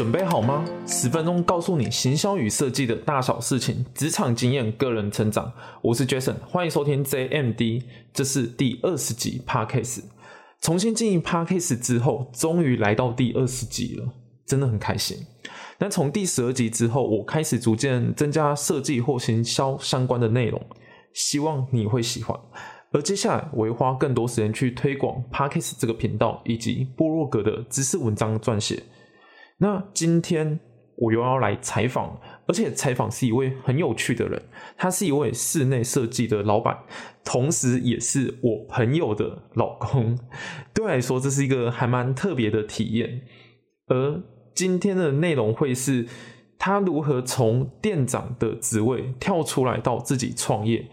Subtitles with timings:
[0.00, 0.64] 准备好吗？
[0.86, 5.52] 十分钟告诉你行销与设计的大小事情，职场经验、个人成长。
[5.82, 10.04] 我是 Jason，欢迎收听 JMD，这是第二十集 Podcast。
[10.62, 14.08] 重新经营 Podcast 之后，终于来到第二十集了，
[14.46, 15.18] 真的很开心。
[15.80, 20.58] 那从第十二集之后，我开始逐渐增加设计或行销相关的内容，
[21.12, 22.34] 希望你会喜欢。
[22.92, 28.82] 而接下来，我会花更多时间去推广 Podcast 这个频道以及部落格的知识文章撰写。
[29.62, 30.58] 那今天
[30.96, 34.42] 我又要来采访，而且采访是一位很有趣的人，
[34.76, 36.78] 他是一位室内设计的老板，
[37.22, 40.18] 同时也是我朋友的老公。
[40.72, 43.20] 对我来说，这是一个还蛮特别的体验。
[43.88, 44.22] 而
[44.54, 46.06] 今天的内容会是
[46.58, 50.88] 他如何从店长的职位跳出来到自己创业，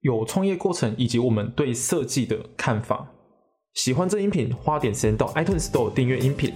[0.00, 3.12] 有创业过程以及我们对设计的看法。
[3.72, 6.52] 喜欢这音频，花点时间到 iTunes Store 订阅音频。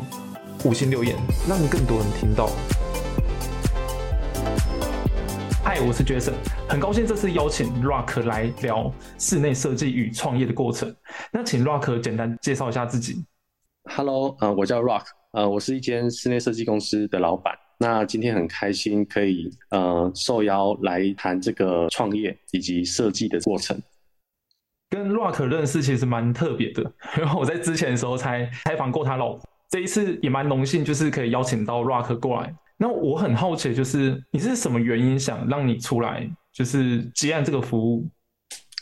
[0.65, 1.17] 五星留言，
[1.49, 2.51] 让更多人听到。
[5.63, 6.33] 嗨，我是 Jason，
[6.69, 10.93] 很高兴这次邀请 Rock 来聊室内设计与创业的过程。
[11.33, 13.25] 那请 Rock 简单介绍一下自己。
[13.85, 17.55] Hello，呃，我叫 Rock，呃，我是一间室内设计公司的老板。
[17.79, 23.81] 那今天很开心可以呃受邀来谈这个创业以及设计的过程。
[24.91, 26.83] 跟 Rock 认识其实蛮特别的，
[27.17, 29.49] 因为我在之前的时候才采访过他老婆。
[29.71, 32.55] 这一次也蛮荣幸，就是可以邀请到 Rock 过来。
[32.77, 38.07] 那我很好奇，就是你是什么原因想让你出来，就是接案这个服务？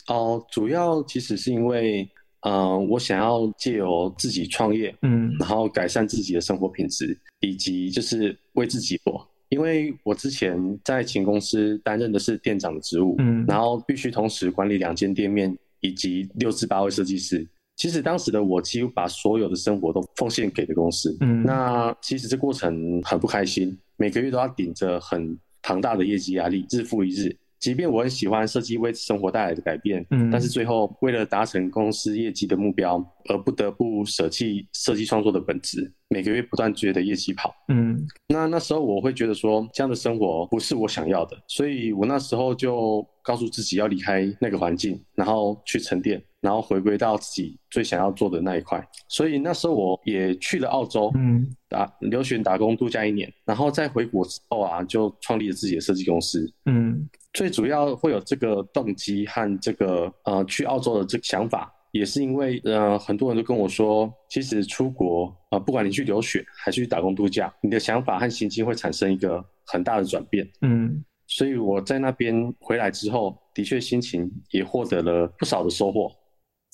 [0.08, 2.08] 哦，主要其实是因为，
[2.42, 9.26] 嗯，我想要借由自己创业，嗯，然后改善自己的生活品质，以及就是为自己做。
[9.48, 17.46] 因为我之前在前公司担任的是店长的职务，嗯，然后必须同时管理两间店面以及六至八位设计师。
[17.76, 27.36] 其实当时的我几乎把所有的生活都奉献给了公司，嗯，那其实这过程很不开心，每个月都要顶着很庞大的业绩压力，日复一日。
[27.58, 46.22] 即便我很喜欢设计为生活带来的改变，嗯，但是最后为了达成公司业绩的目标，而不得不舍弃设计创作的本质，每个月不断追着业绩跑，嗯，那那时候我会觉得说这样的生活不是我想要的，所以我那时候就告诉自己要离开那个环境，然后去沉淀。
[46.46, 76.08] 然后回归到自己最想要做的那一块，所以那时候我也去了澳洲，嗯，打留学打工度假一年，然后再回国之后啊，就创立了自己的设计公司，嗯，最主要会有这个动机和这个呃去澳洲的这个想法，也是因为呃很多人都跟我说，其实出国啊，不管你去留学还是去打工度假，你的想法和心情会产生一个很大的转变，嗯，所以我在那边回来之后，的确心情也获得了不少的收获。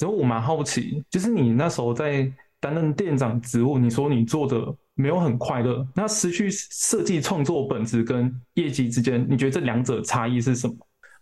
[0.02, 4.60] 只有我蛮好奇，就是你那时候在担任店长职务，你说你做的
[4.94, 10.74] 没有很快乐，那失去设计创作本质跟业绩之间，你觉得这两者差异是什么？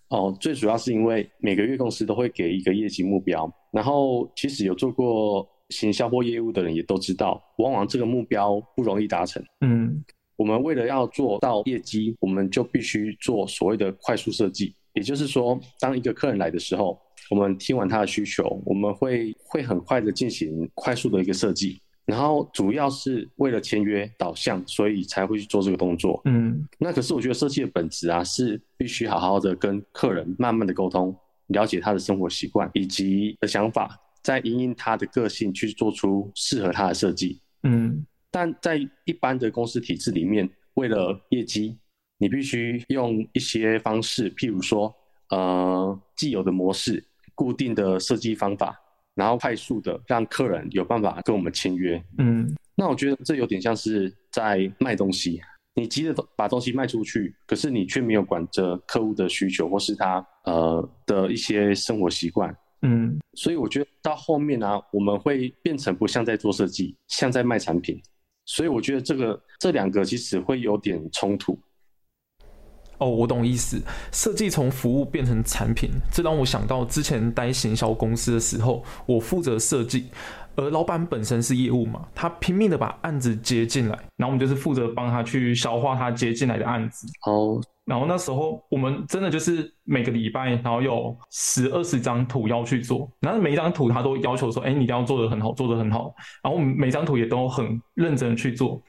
[0.08, 9.44] 哦，最主要是因为每个月公司都会给一个业绩目标，然后其实有做过行销或业务的人也都知道，往往这个目标不容易达成。
[9.60, 10.02] 嗯，
[10.36, 16.98] 我们为了要做到业绩，我们就必须做所谓的快速设计，也就是说，当一个客人来的时候。
[17.30, 26.20] 我们听完他的需求，我们会会很快的进行快速的一个设计，然后主要是为了签约导向，所以才会去做这个动作。
[26.24, 37.40] 嗯，那可是我觉得设计的本质啊，是必须好好的跟客人慢慢的沟通，了解他的生活习惯以及的想法，再因应他的个性去做出适合他的设计。
[37.62, 41.78] 嗯，但在一般的公司体制里面，为了业绩，
[42.18, 44.92] 你必须用一些方式，譬如说，
[45.28, 47.04] 呃，既有的模式。
[47.40, 48.78] 固定的设计方法，
[49.14, 51.98] 然后快速的让客人有办法跟我们签约。
[52.18, 55.40] 嗯，那我觉得这有点像是在卖东西，
[55.74, 62.54] 你急着把东西卖出去，可是你却没有管着客户的需求或是他呃的一些生活习惯。
[62.82, 67.98] 嗯，所以我觉得到后面呢，我们会变成不像在做设计，像在卖产品。
[68.44, 71.58] 所以我觉得这个这两个其实会有点冲突。
[73.00, 73.80] 哦，我懂意思。
[74.12, 80.08] 设计从服务变成产品，这让我想到之前待行销公司的时候，我负责设计，
[80.54, 87.06] 而老板本身是业务嘛，他拼命的把案子接进来，然后我们就是负责帮他去消化他接进来的案子。
[87.26, 96.14] 哦，然后那时候我们真的就是每个礼拜，然后有十二十张图要去做，然后每一张图他都要求说，哎，你一定要做的很好，做的很好。
[96.42, 98.80] 然后我们每张图也都很认真去做。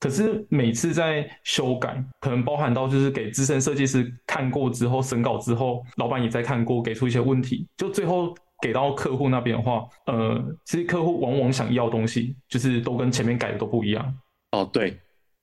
[0.00, 14.14] 可是每次在修改，可能包含到就是给资深设计师看过之后审稿之后，老板也在看过，给出一些问题，就最后给到客户那边的话，呃，其实客户往往想要东西，就是都跟前面改的都不一样。
[14.52, 14.96] 哦，对，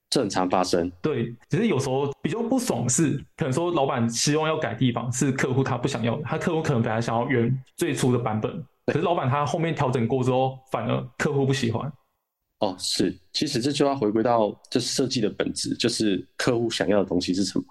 [0.09, 0.89] 正常发生。
[1.01, 8.51] 对，只是有时候比较不爽是，可能说老板希望要改地方，是客户他不想要，他客户可能本来想要原最初的版本，
[8.85, 11.91] 可是老板他后面调整过之后，反而客户不喜欢。
[12.65, 17.65] 哦，是，其实这就要回归到这设计的本质，就是客户想要的东西是什么。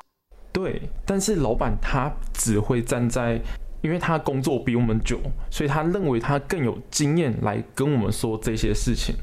[0.52, 3.40] 对，但是老板他只会站在，
[3.82, 5.18] 因为他工作比我们久，
[5.50, 9.16] 所以他认为他更有经验来跟我们说这些事情。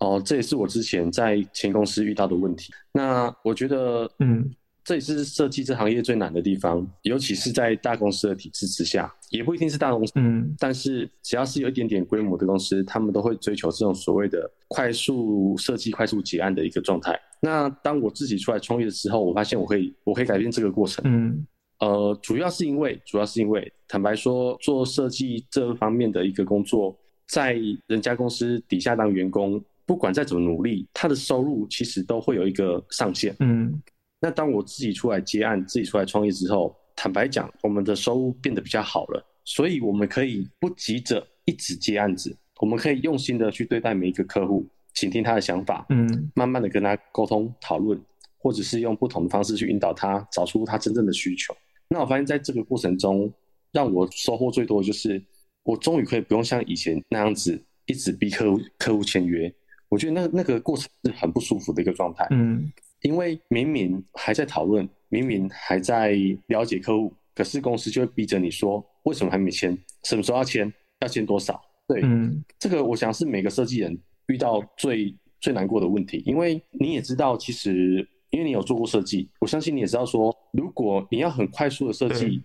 [0.00, 2.70] 哦，这也是我之前在前公司遇到的问题。
[2.92, 4.54] 那我觉得，嗯。
[4.88, 17.20] 这也是设计这行业最难的地方，尤其是在大公司的体制之下，也不一定是大公司，嗯，但是只要是有一点点规模的公司，他们都会追求这种所谓的快速设计、快速结案的一个状态。
[17.38, 21.46] 那当我自己出来创业的时候，我发现我可以，我可以改变这个过程，嗯，
[21.80, 27.58] 呃，主要是因为，主要是因为，坦白说，做设计这方面的一个工作，在
[27.88, 33.78] 人家公司底下当员工，不管再怎么努力，他的收入其实都会有一个上限，嗯。
[34.20, 47.96] 那当我自己出来接案、自己出来创业之后，坦白讲，我们的收入变得比较好了，所以我们可以不急着一直接案子，我们可以用心的去对待每一个客户，倾听他的想法，嗯，慢慢的跟他沟通讨论，
[48.38, 51.56] 或者是用不同的方式去引导他，找出他真正的需求。
[51.88, 53.32] 那我发现在这个过程中，
[53.70, 55.22] 让我收获最多的就是，
[55.62, 59.54] 我终于可以不用像以前那样子一直逼客户客户签约，
[59.88, 62.68] 我觉得那那个过程是很不舒服的一个状态，嗯。
[63.02, 66.16] 因为明明还在讨论，明明还在
[66.46, 69.76] 了解客户，可是公司就会逼着你说，为什么还没签？
[70.04, 70.72] 什么时候要签？
[71.00, 71.60] 要签多少？
[71.86, 73.96] 对，嗯这个我想是每个设计人
[74.26, 76.22] 遇到最最难过的问题。
[76.26, 82.42] 因为你也知道，其实因为你有做过设计，我相信你也知道，说如果你要很快速的设计，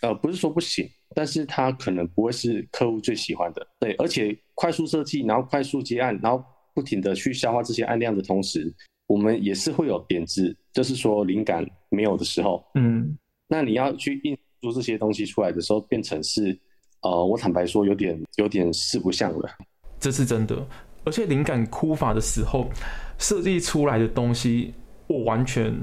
[0.00, 3.66] 呃，不是说不行，但是它可能不会是客户最喜欢的。
[3.78, 6.42] 对，而且快速设计，然后快速接案，然后
[6.74, 8.74] 不停的去消化这些案量的同时。
[9.10, 13.18] 我们也是会有点子，就是说灵感没有的时候，嗯，
[13.48, 16.56] 那你要去印出这些东西出来的时候，变成是，
[17.00, 19.50] 呃，我坦白说有点有点四不像了，
[19.98, 20.64] 这是真的。
[21.04, 22.70] 而且灵感枯乏的时候，
[23.18, 24.72] 设计出来的东西，
[25.08, 25.74] 我完全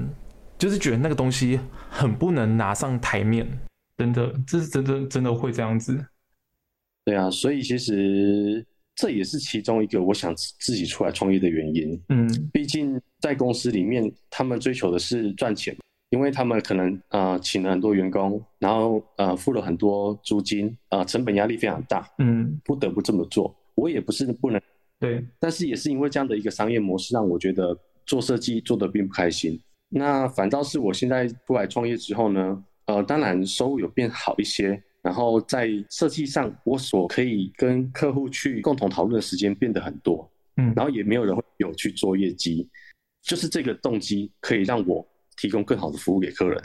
[0.56, 1.60] 就是觉得那个东西
[1.90, 3.46] 很不能拿上台面，
[3.98, 6.02] 真的，这是真的真的会这样子。
[7.04, 8.66] 对啊，所以其实。
[9.00, 12.02] 这也是其中一个我想自己出来创业的原因。
[12.08, 15.76] 嗯，毕竟在公司里面，他们追求的是赚钱，
[16.10, 22.10] 因为他们可能呃请了很多员工，然后呃付了很多租金，呃成本压力非常大。
[22.18, 23.54] 嗯，不得不这么做。
[23.76, 24.60] 我也不是不能，
[24.98, 29.60] 对，但是也是因为这样的一个商业模式，让我觉得做设计做的并不开心。
[29.88, 34.82] 那反倒是我现在出来创业之后呢，呃，当然收入有变好一些。
[35.08, 42.68] 然后在设计上，我所可以跟客户去共同讨论的时间变得很多，嗯，然后也没有人会有去做业绩，
[43.22, 45.02] 就是这个动机可以让我
[45.38, 46.62] 提供更好的服务给客人，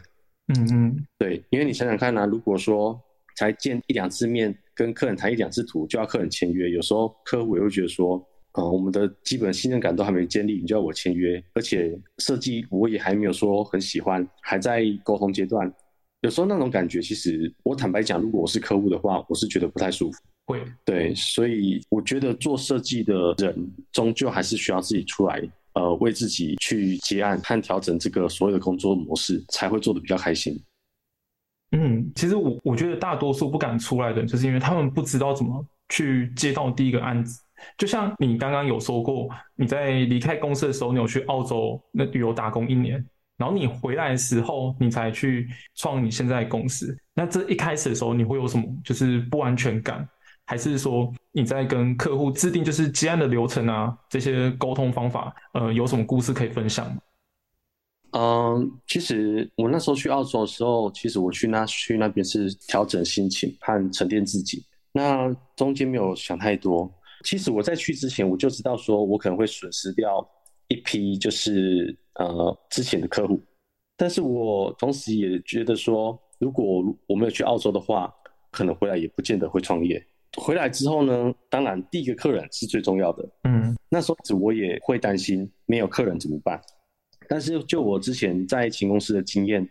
[0.54, 3.00] 嗯嗯，对，因为你想想看呢，如果说
[3.38, 8.18] 才见一两次面，跟客人谈一两次图就要客人签约，有时候客户也会觉得说，
[8.52, 15.74] 啊，我们的基本信任感都还没建立，你就要我签约，而且设计我也还没有说很喜欢，还在沟通阶段。
[16.24, 20.18] 有时候那种感觉，其实我坦白讲，如果我是客户的话，我是觉得不太舒服。
[20.46, 23.54] 会，对，所以我觉得做设计的人，
[23.92, 25.42] 终究还是需要自己出来，
[25.74, 30.58] 呃，为自己去结案和调整这个所有的工作模式，才会做的比较开心。
[31.72, 37.38] 嗯，其实我我觉得大多数不敢出来的，就是因为他们不知道怎么去接到第一个案子。
[37.78, 43.06] 就像你刚刚有说过，你在离开公司的时候，你有去澳洲那旅游打工一年。
[43.38, 46.96] 然后你回来的时候，你才去创你现在的公司。
[47.14, 50.08] 那这一开始的时候，你会有什么就是不安全感，
[50.46, 57.02] 还是说你在跟客户制定就是接案的流程啊，这些沟通方法，呃，有什么故事可以分享吗？
[58.16, 64.64] 嗯，其实我那时候去澳洲的时候，其实我去那去那边是调整心情和沉淀自己。
[64.92, 66.88] 那中间没有想太多。
[67.24, 70.24] 其实我在去之前，我就知道说我可能会损失掉
[70.74, 71.98] 一批就是。
[72.20, 73.42] 呃，之前的客户，
[73.98, 78.14] 但是我同时也觉得说，如果我没有去澳洲的话，
[78.52, 80.00] 可能回来也不见得会创业。
[80.38, 83.28] 回来之后呢，当然第一个客人是最重要的。
[83.46, 86.62] 嗯，那时候我也会担心没有客人怎么办。
[87.28, 89.68] 但是就我之前在秦公司的经验，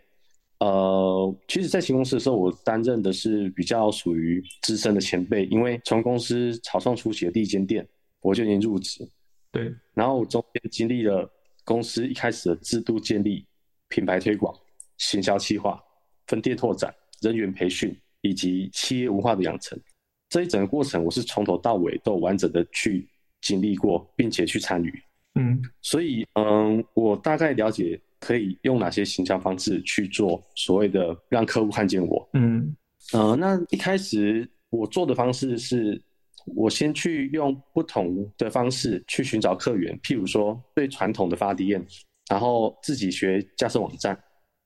[0.59, 7.87] 呃，其实，在秦公司的时候，我担任的是比较属于资深的前辈，因为从公司草创初期的第一间店，
[8.21, 9.07] 我就已经入职。
[9.53, 11.31] 对，然后我中间经历了。
[11.65, 13.45] 公司一开始的制度建立、
[13.87, 14.53] 品牌推广、
[14.97, 15.81] 行销企划、
[16.27, 19.79] 分店拓展、人员培训以及企业文化的养成，
[20.27, 23.07] 这一整个过程，我是从头到尾都完整的去
[23.39, 24.93] 经历过，并且去参与。
[25.35, 32.29] 嗯，所以嗯，我大概了解可以用哪些行销方式去做所谓的让客户看见我。
[32.33, 32.75] 嗯，
[33.13, 36.01] 呃，那一开始我做的方式是，
[36.45, 41.83] 我先去用不同的方式去寻找客源，譬如说最传统的发 DM，
[42.29, 44.17] 然后自己学架设网站，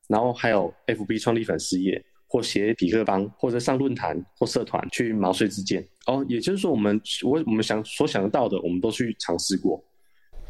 [0.07, 2.03] 然后还有 FB 创立粉丝页。
[2.29, 6.25] 或写匹克帮，或者上论坛或社团去毛遂自荐哦。
[6.27, 9.81] 也就是说，我们我我们想所想得到的，我们都去尝试过。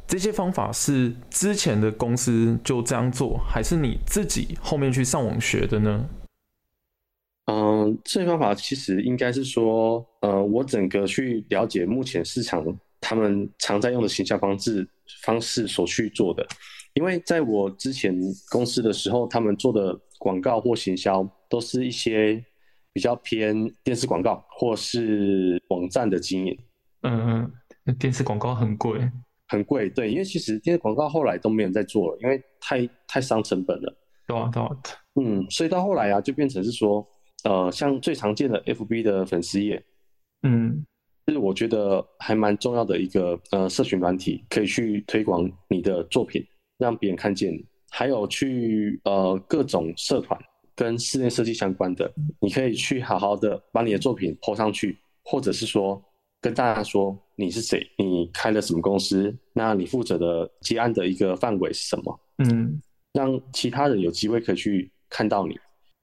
[0.07, 6.09] 这些方法是之前的公司就这样做，还是你自己后面去上网学的呢？
[7.49, 12.63] 嗯，这些方法其实应该是说，呃，我整个去了解目前市场
[12.99, 14.87] 他们常在用的行销方式
[15.23, 16.45] 方式所去做的。
[16.93, 18.19] 因为在我之前
[18.51, 22.43] 公司的时候，他们做的广告或行销都是一些
[22.91, 26.57] 比较偏电视广告或是网站的经营。
[27.03, 27.49] 嗯
[27.85, 28.99] 嗯，电视广告很贵，
[29.47, 29.89] 很贵。
[29.89, 33.95] 对，因为其实电视广告后来都没有在做了，因为太太伤成本了。
[34.27, 34.69] 对啊，对啊。
[35.21, 37.07] 嗯，所以到后来啊，就变成是说，
[37.43, 39.83] 呃，像最常见的 FB 的粉丝页，
[40.43, 40.85] 嗯，
[41.27, 46.45] 是我觉得还蛮重要的一个呃社群软体，可以去推广你的作品。
[46.77, 47.51] 让别人看见，
[47.89, 50.39] 还有去呃各种社团
[50.75, 55.99] 跟室内设计相关的，你可以去好好的把你的作品抛上去，或者是说
[56.39, 62.19] 跟大家说你是谁，你开了什么公司，那你负责的接案的一个范围是什么？
[62.37, 62.79] 嗯，
[63.13, 65.57] 让其他人有机会可以去看到你。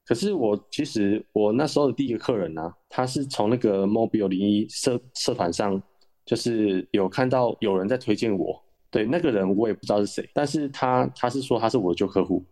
[0.06, 5.82] 可是我其实我那时候的第一个客人呢，他是从那个 Mobile 零一社社团上，
[6.26, 8.62] 就是有看到有人在推荐我。
[8.90, 12.44] 对那个人我也不知道是谁，但是他他是说他是我的旧客户，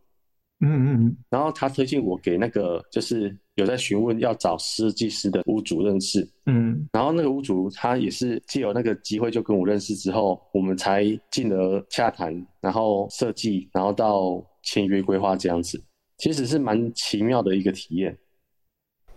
[0.59, 15.81] 嗯嗯嗯，然后他推荐我给那个就是有在询问要找设计师的屋主认识，嗯，然后那个屋主他也是借由那个机会就跟我认识之后，我们才进而洽谈，然后设计，然后到签约规划这样子，
[16.23, 18.17] 其实是蛮奇妙的一个体验。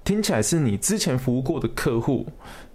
[0.03, 2.25] 听起来是你之前服务过的客户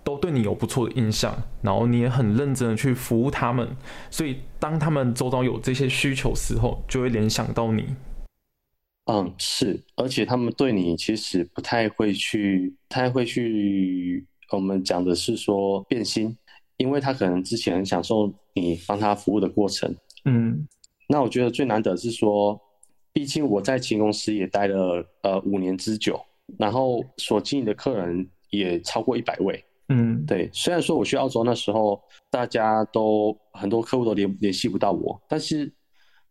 [0.04, 3.76] 都对你有不错的印象，然后你也很认真的去服务他们，
[4.08, 7.84] 所以当他们周遭有这些需求时候，就会联想到你。
[9.06, 14.24] 嗯，是，而且他们对你其实不太会去，不太会去。
[14.52, 16.36] 我们讲的是说变心，
[16.76, 19.92] 因为他可能之前很享受你帮他服务的过程。
[20.24, 20.68] 嗯，
[21.08, 22.60] 那我觉得最难得是说，
[23.12, 26.20] 毕竟我在前公司也待了呃五年之久。
[26.58, 30.50] 然后所经营的客人也超过一百位，嗯，对。
[30.52, 35.72] 虽然说我去澳洲那时候，大家都很多客户都联联系不到我，但是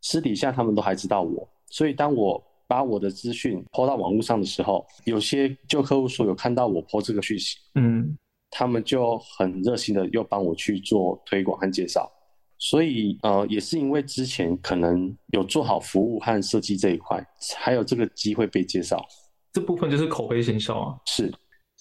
[0.02, 1.48] 私底下他们都还知道我。
[1.70, 8.18] 所以当我把我的资讯抛到网络上的时候，有些旧客户说有看到我抛这个讯息，嗯，
[8.52, 12.12] 他们就很热心的又帮我去做推广和介绍。
[12.60, 19.04] 所以呃，也是因为之前可能有做好服务和设计这一块，才有这个机会被介绍。
[19.52, 21.34] 这部分就是口碑行销啊，是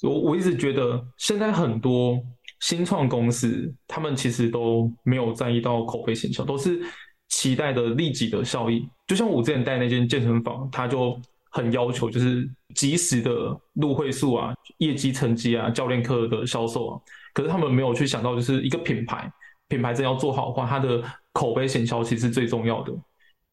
[0.02, 2.18] 我我一直觉得现在很多
[2.60, 6.80] 新创公司，他们其实都没有在意到口碑行销，都是
[7.28, 8.88] 期待的立即的效益。
[9.06, 11.20] 就像我之前带那间健身房，他就
[11.50, 13.30] 很要求就是及时的
[13.74, 17.00] 入会数啊、业绩成绩啊、教练课的销售啊，
[17.34, 19.30] 可是他们没有去想到，就是一个品牌，
[19.68, 22.92] 品牌真要做好的话，它的口碑行销其实最重要的，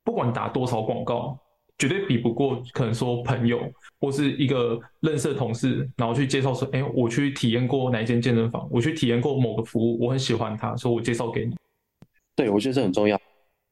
[0.03, 1.37] 不管打多少广告。
[1.77, 3.59] 绝对比不过，可能说朋友
[3.99, 11.53] 或是一个认识的同事，然后去介绍说：“哎，我去体验过哪一间健身房，我去体验过某个服务，我很喜欢它，所以我介绍给你。”
[12.33, 13.19] 对，我觉得这很重要。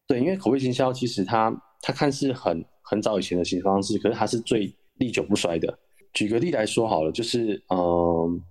[0.05, 5.73] 对，因为口碑营销其实它它看似很很早以前的新方式，可是它是最历久不衰的。
[6.11, 8.43] 举个例来说好了，就是嗯，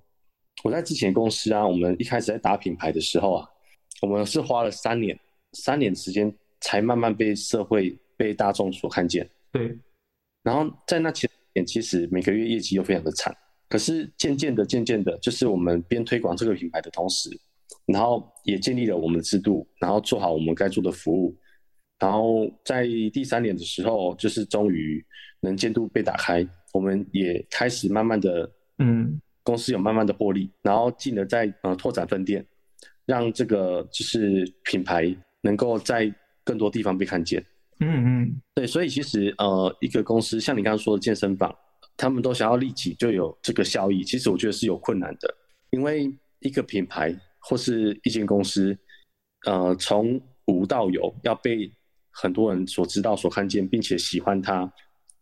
[0.64, 3.46] 我在之前公司啊，我们一开始在打品牌的时候啊，
[4.02, 5.18] 我们是花了三年
[5.52, 6.30] 三年时间
[6.60, 9.26] 才慢慢被社会被大众所看见。
[9.50, 9.74] 对，
[10.42, 13.34] 然后在那前年，其实每个月业绩又非常的惨。
[13.68, 17.30] 可是渐渐的、渐渐的，就是我们边推广这个品牌的同时，
[17.86, 21.34] 然后也建立了我们的制度，然后做好我们该做的服务。
[21.98, 25.02] 然后在第三年的时候，就是终于
[25.40, 32.44] 能见度被打开，我们也开始慢慢的，嗯，公司有慢慢的获利，然后进而在呃拓展分店，
[33.06, 36.12] 让这个就是品牌能够在
[36.44, 37.44] 更多地方被看见。
[37.80, 41.52] 嗯嗯，对，所以其实呃，一个公司像你刚刚说的健身房，
[41.96, 45.34] 他们都想要立即就有这个效益，其实我觉得是有困难的，
[45.70, 46.08] 因为
[46.40, 48.76] 一个品牌或是一间公司，
[49.46, 51.72] 呃，从无到有要被
[52.10, 54.72] 很多人所知道、所看见，并且喜欢它，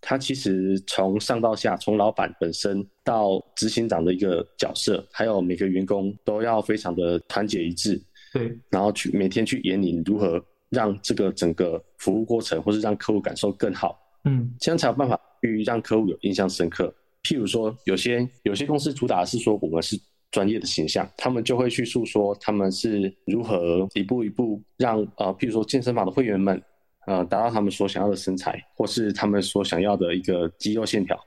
[0.00, 8.00] 它其实从上到下，从老板本身到执行长的一个角色，还有每个员工都要非常的团结一致。
[8.33, 13.99] 对，然后去每天去演你如何让这个整个服务过程，或是让客户感受更好。
[14.25, 16.95] 嗯，这样才有办法去让客户有印象深刻。
[17.23, 19.99] 譬如说，有些有些公司主打是说我们是
[20.30, 26.62] 专业的形象，他们就会去诉说他们是如何一步一步让呃，譬如说健身房的会员们，
[27.10, 31.18] 呃，达到他们所想要的身材，或是他们所想要的一个肌肉线条。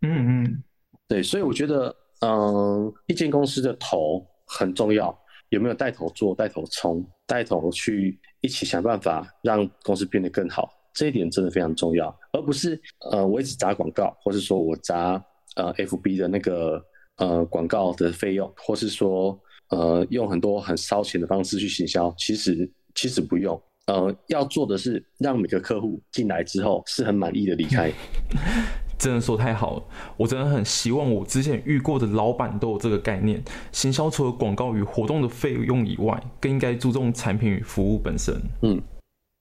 [0.00, 0.62] 嗯嗯，
[1.06, 5.14] 对，所以我觉得，嗯，一间公司的头很重要，
[5.50, 10.72] 有没有带头做、带头冲、带头去一起想办法让公司变得更好。
[10.94, 15.22] 这一点真的非常重要，而不是呃，我一直砸广告，或是说我砸
[15.56, 16.82] 呃 FB 的那个
[17.16, 19.38] 呃广告的费用，或是说
[19.68, 22.14] 呃用很多很烧钱的方式去行销。
[22.16, 27.90] 其实其实不用，呃，要做的是让每个客户进来之后是很满意的离开。
[28.98, 29.84] 真的说太好了，
[30.16, 33.42] 我真的很希望我之前遇过的老板都有这个概念。
[33.70, 38.34] 行销除了广告与活动的费用以外，更应该注重产品与服务本身。
[38.62, 38.82] 嗯。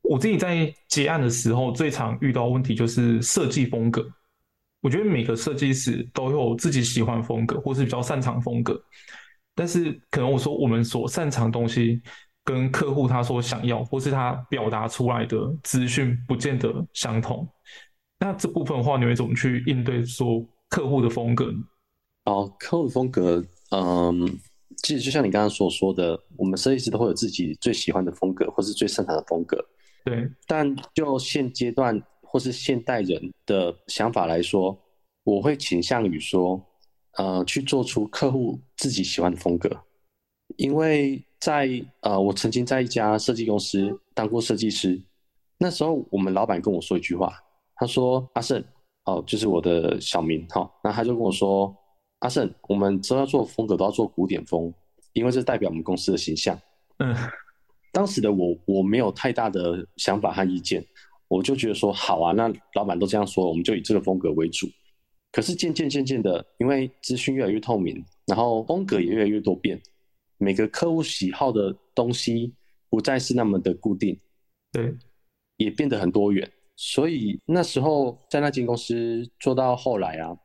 [0.07, 4.05] 我自己在结案的时候，最常遇到问题就是设计风格。
[4.81, 8.79] 我觉得每个设计师都有自己喜欢风格，或是比较擅长风格。
[9.55, 12.01] 但是可能我说我们所擅长东西，
[12.45, 17.45] 跟客户他所想要，或是他表达出来的资讯，不见得相同。
[18.19, 21.51] 那这部分的话，你会怎么去应对说客户的风格？
[22.25, 24.25] 哦，客户风格，嗯，
[24.77, 29.57] 其实就像你刚刚所说的，我们设计师都会有自己最喜欢的风格，或是最擅长的风格。
[30.03, 34.77] 对，但就现阶段或是现代人的想法来说，
[35.23, 36.63] 我会倾向于说，
[37.17, 39.69] 呃，去做出客户自己喜欢的风格。
[40.57, 41.69] 因为在
[42.01, 44.99] 呃，我曾经在一家设计公司当过设计师，
[45.59, 47.31] 那时候我们老板跟我说一句话，
[47.75, 48.63] 他说：“阿胜，
[49.03, 51.71] 哦，就是我的小名哈。”那他就跟我说
[52.21, 54.73] ：“阿胜，我们之后要做风格都要做古典风，
[55.13, 56.59] 因为这代表我们公司的形象。”
[56.97, 57.15] 嗯。
[57.91, 60.83] 当时的我，我没有太大的想法和意见，
[61.27, 64.67] 我就觉得说好啊，那老板都这样说，我们就以这个风格为主。
[65.31, 69.79] 可是渐渐渐渐的，因为资讯越来越透明，然后风格也越来越多变，
[70.37, 72.53] 每个客户喜好的东西
[72.89, 74.19] 不再是那么的固定，
[74.71, 74.93] 对，
[75.57, 76.49] 也变得很多元。
[76.75, 80.35] 所以那时候在那间公司做到后来啊，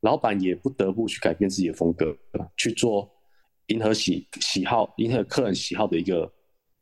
[0.00, 2.16] 老板也不得不去改变自己的风格，
[2.56, 3.10] 去做
[3.66, 6.32] 迎合喜喜好、迎合客人喜好的一个。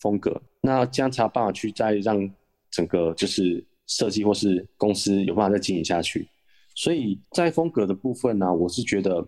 [0.02, 2.18] 风格，那这样才有办法去再让
[2.70, 6.26] 整个就是设计或是公司有办法再经营下去。
[6.74, 9.22] 所以在风格的部分呢，我是觉得，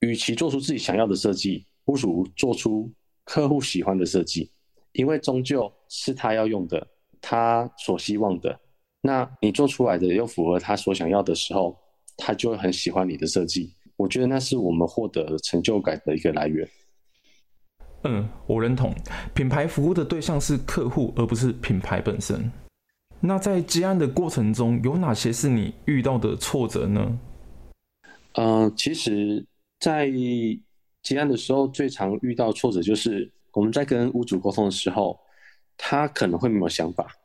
[0.00, 2.88] 与其做出自己想要的设计，不如做出
[3.24, 4.48] 客户喜欢的设计，
[4.92, 6.86] 因为终究是他要用的，
[7.20, 8.56] 他所希望的。
[9.00, 11.76] 那你做出来的又符合他所想要的时候，
[12.16, 13.74] 他就会很喜欢你的设计。
[13.96, 16.68] 我觉得那是我们获得成就感的一个来源。
[18.04, 18.94] 嗯，我认同，
[19.34, 22.48] 品牌服务的对象是客户，而不是品牌本身。
[23.18, 27.18] 那在接案的过程中，有哪些是你遇到的挫折呢？
[28.34, 29.44] 呃，其实，
[29.80, 30.08] 在
[31.02, 35.18] 接案的时候，最常遇到挫折就是我们在跟屋主沟通的时候，
[35.76, 37.16] 他可能会没有想法。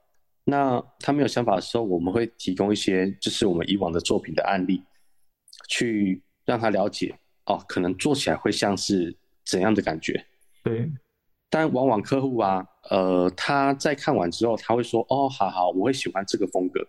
[0.44, 4.84] 那他没有想法的时候，我们会提供一些就是我们以往的作品的案例，
[5.68, 10.24] 去让他了解哦，可能做起来会像是怎样的感觉。
[10.64, 10.90] 对，
[11.50, 16.80] 但往往客户啊，呃，他在看完之后，他会说：“哦，好好，我会喜欢这个风格。”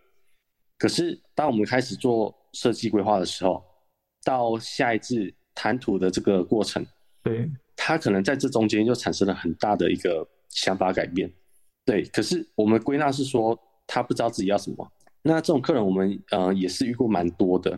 [0.78, 3.64] 可是，当我们开始做设计规划的时候，
[4.22, 6.86] 到下一次谈吐的这个过程，
[7.24, 11.28] 对，他可能在这中间就产生了很大的一个想法改变。
[11.84, 14.92] 对，可是我们归纳是说，他不知道自己要什么。
[15.22, 17.76] 那这种客人，我们呃也是遇过蛮多的。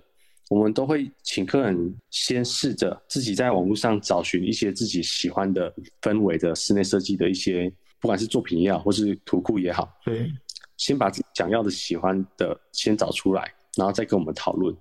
[0.50, 10.32] 我们都会请客人先试着自己在网络上找寻一些自己喜欢的氛围的室内设计的一些，不管是作品也好，或是图库也好，对，
[10.78, 14.74] 先把自己想要的、喜欢的先找出来，然后再跟我们讨论。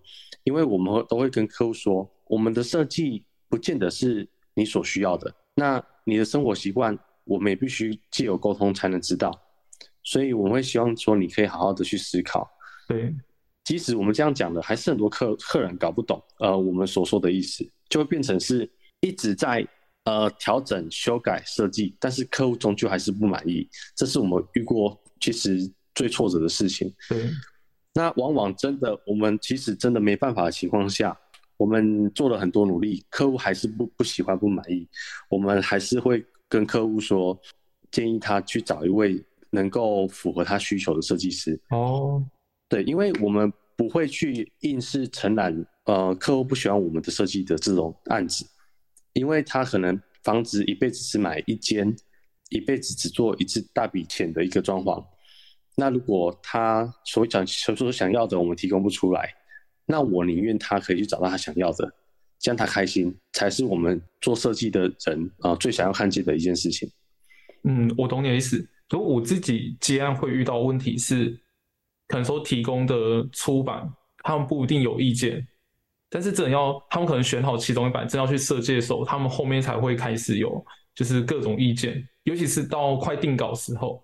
[0.46, 9.32] 因为我们会都会跟客户说，我们的设计不见得是你所需要的，那你的生活习惯，我们也必须借由沟通才能知道。
[10.04, 12.50] 所以我们会希望说，你可以好好的去思考。
[12.88, 13.14] 对。
[13.64, 19.68] 即使我们这样讲的，还是很多客客人搞不懂，呃，我们所说的意思，就会变成是一直在
[20.06, 26.90] 呃调整、修改设计，但是客户终究还是不满意，这是我们遇过其实最挫折的事情。
[27.10, 27.30] 对，
[27.94, 31.20] 那往往真的，我们其实真的没办法的情况下，
[31.58, 34.88] 我们做了很多努力，客户还是不不喜欢、不满意，
[35.30, 37.38] 我们还是会跟客户说，
[37.92, 41.60] 建议他去找一位能够符合他需求的设计师。
[41.70, 42.24] 哦。
[42.70, 48.46] 对，因为我们不会去硬是承揽呃客户不喜欢我们的设计的这种案子，
[49.14, 51.96] 因为他可能房子一辈子只买一间，
[52.50, 55.04] 一辈子只做一次大笔钱的一个装潢。
[55.76, 59.34] 那如果他所想所说想要的我们提供不出来，
[59.90, 61.92] 那我宁愿他可以去找到他想要的，
[62.38, 66.88] 这样他开心才是我们做设计的人啊最想要看见的一件事情。
[67.64, 68.64] 嗯，我懂你的意思。
[68.90, 71.38] 如果我自己接案会遇到问题是，
[72.08, 73.90] 可能说提供的出版
[74.24, 75.46] 他们不一定有意见，
[76.10, 80.64] 但是真要他们可能选好其中一版，真要去设计的时候，他们后面才会开始有
[80.96, 84.02] 就是各种意见，尤其是到快定稿时候，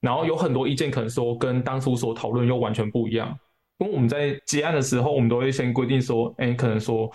[0.00, 3.36] 然后有很多意见可能说跟当初所讨论又完全不一样。
[3.78, 7.10] 因为我们在接案的时候，我们都会先规定说，哎，可能说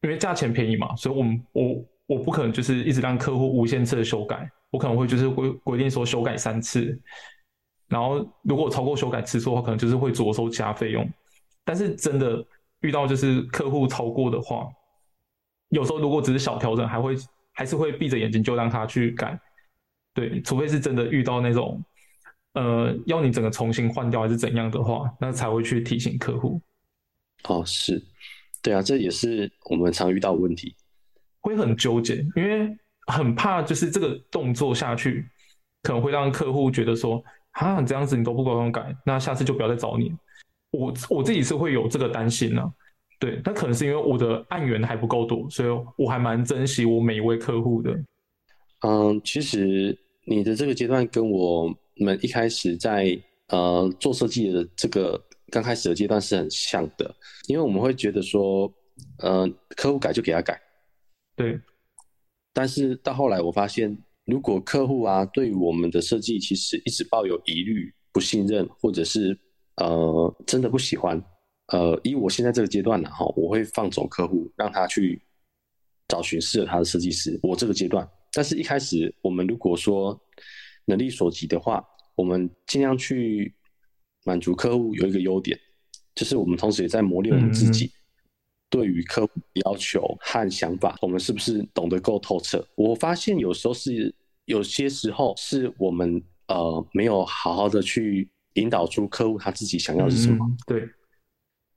[0.00, 4.50] 因为价钱便宜嘛，所以我们我我不可能就是一直让客户无限次的修改。
[4.70, 6.98] 我可能会就是规规定说修改三次，
[7.88, 11.06] 然后如果超过修改次数的话，可能就是会着收加费用。
[11.62, 12.42] 但是真的
[12.80, 14.66] 遇到就是客户超过的话，
[15.68, 17.14] 有时候如果只是小调整，还会
[17.52, 19.38] 还是会闭着眼睛就让他去改。
[20.14, 21.78] 对，除非是真的遇到那种
[22.54, 26.60] 呃要你整个重新换掉还是怎样的话，那才会去提醒客户。
[27.44, 28.02] 哦，是，
[28.62, 30.74] 对啊，这也是我们常遇到的问题，
[31.40, 32.76] 会很纠结，因为。
[33.08, 35.28] 很怕就是这个动作下去，
[35.82, 40.14] 可能会让客户觉得说啊，这样子你都不帮我改，那下次就不要再找你。
[40.70, 42.62] 我我自己是会有这个担心呢。
[43.18, 47.90] 对，那可能是因为我的案源还不够多，所以我还蛮珍惜我每一位客户的。
[48.86, 57.14] 嗯，其实你的这个阶段跟我们一开始在呃做设计的这个刚开始的阶段是很像的，
[57.46, 58.72] 因为我们会觉得说，
[59.18, 60.60] 呃，客户改就给他改。
[61.36, 61.60] 对。
[62.54, 69.38] 但是到后来，我发现，如果客户啊对我们的设计其实一直抱有疑虑、不信任，或者是
[69.76, 71.18] 呃真的不喜欢，
[71.68, 75.22] 呃，以我现在这个阶段呢，哈，我会放走客户，让他去
[76.08, 77.40] 找寻适合他的设计师。
[77.42, 80.20] 我这个阶段，但是一开始我们如果说
[80.86, 83.54] 能力所及的话，我们尽量去
[84.24, 85.58] 满足客户有一个优点，
[86.14, 87.90] 就是我们同时也在磨练我们自己。
[88.70, 89.32] 对于客户
[89.66, 92.66] 要求和想法，我们是不是懂得够透彻？
[92.74, 94.14] 我发现有时候是
[94.46, 100.38] 有些时候是我们呃没有好好的去引导出客户他自己想要的是什么。
[100.66, 100.80] 对，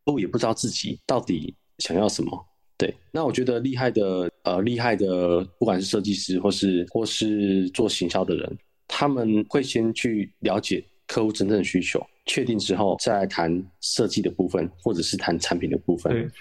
[0.06, 2.48] 客户也不知道自己到底想要什么。
[2.78, 16.32] 对，那我觉得厉害的呃厉害的，不管是设计师或是或是做行销的人，他们会先去了解客户真正的需求，确定之后再来谈设计的部分，或者是谈产品的部分。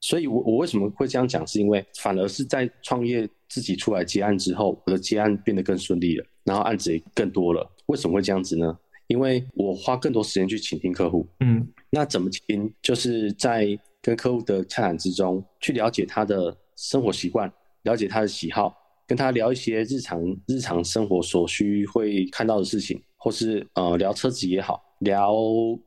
[0.00, 1.46] 所以，我我为什么会这样讲？
[1.46, 7.70] 是因为反而是在创业自己出来接案之后，我的接案变得更顺利了，然后案子也更多了。
[7.86, 8.78] 为什么会这样子呢？
[9.08, 11.28] 因为我花更多时间去倾听客户。
[11.40, 12.74] 嗯，那怎么倾听？
[12.80, 18.74] 就是在跟客户的洽谈之中，去了解他的生活习惯，了解他的喜好，
[19.10, 25.34] 跟他聊一些日常日常生活所需会看到的事情，或是呃聊车子也好，聊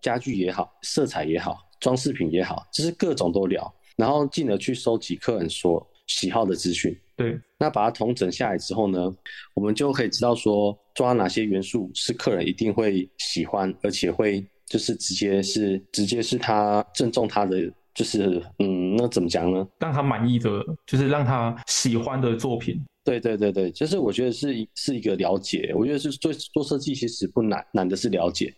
[0.01, 3.73] 家具也好，色彩也好，装饰品也好，就是各种都聊。
[3.95, 9.09] 然后进而去收集客人所喜好的资讯，对，那把它统整下来之后呢，
[9.53, 19.67] 我们就可以知道说抓哪些元素是客人一定会喜欢，而且会就是直接是直接是他正中他的，就是嗯，那怎么讲呢？
[19.79, 20.49] 让他满意的，
[20.85, 22.83] 就是让他喜欢的作品。
[23.03, 28.53] 对对对对，就是我觉得是是一个了解，我觉得是做做设计其实不难，难的是了解。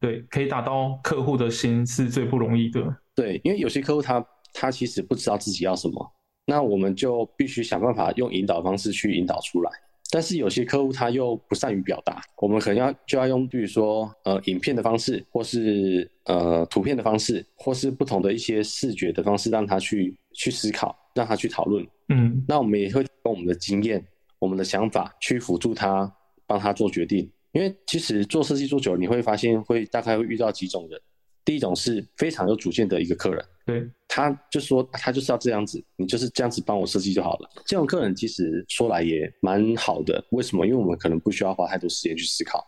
[0.00, 2.82] 对，可以打到客户的心是最不容易的。
[3.14, 6.12] 对，因为有些客户他他其实不知道自己要什么，
[6.46, 9.70] 那我们就必须想办法用引导方式去引导出来。
[10.14, 21.82] 但是有些客户他又不善于表达，我们可能要就要用，比如说呃影片的方式，或是呃图片的方式，或是不同的一些视觉的方式，让他去去思考，让他去讨论。
[22.10, 24.04] 嗯，那我们也会用我们的经验、
[24.38, 26.14] 我们的想法去辅助他，
[26.46, 27.26] 帮他做决定。
[27.52, 31.00] 因为其实做设计做久了，你会发现会大概会遇到几种人。
[31.42, 37.48] 第一种是非常有主见的一个客人，对，他就说他就是要这样子，你就是这样子帮我设计就好了。
[37.66, 40.66] 这种客人其实说来也蛮好的，为什么？
[40.66, 42.66] 因为我们可能不需要花太多时间去思考，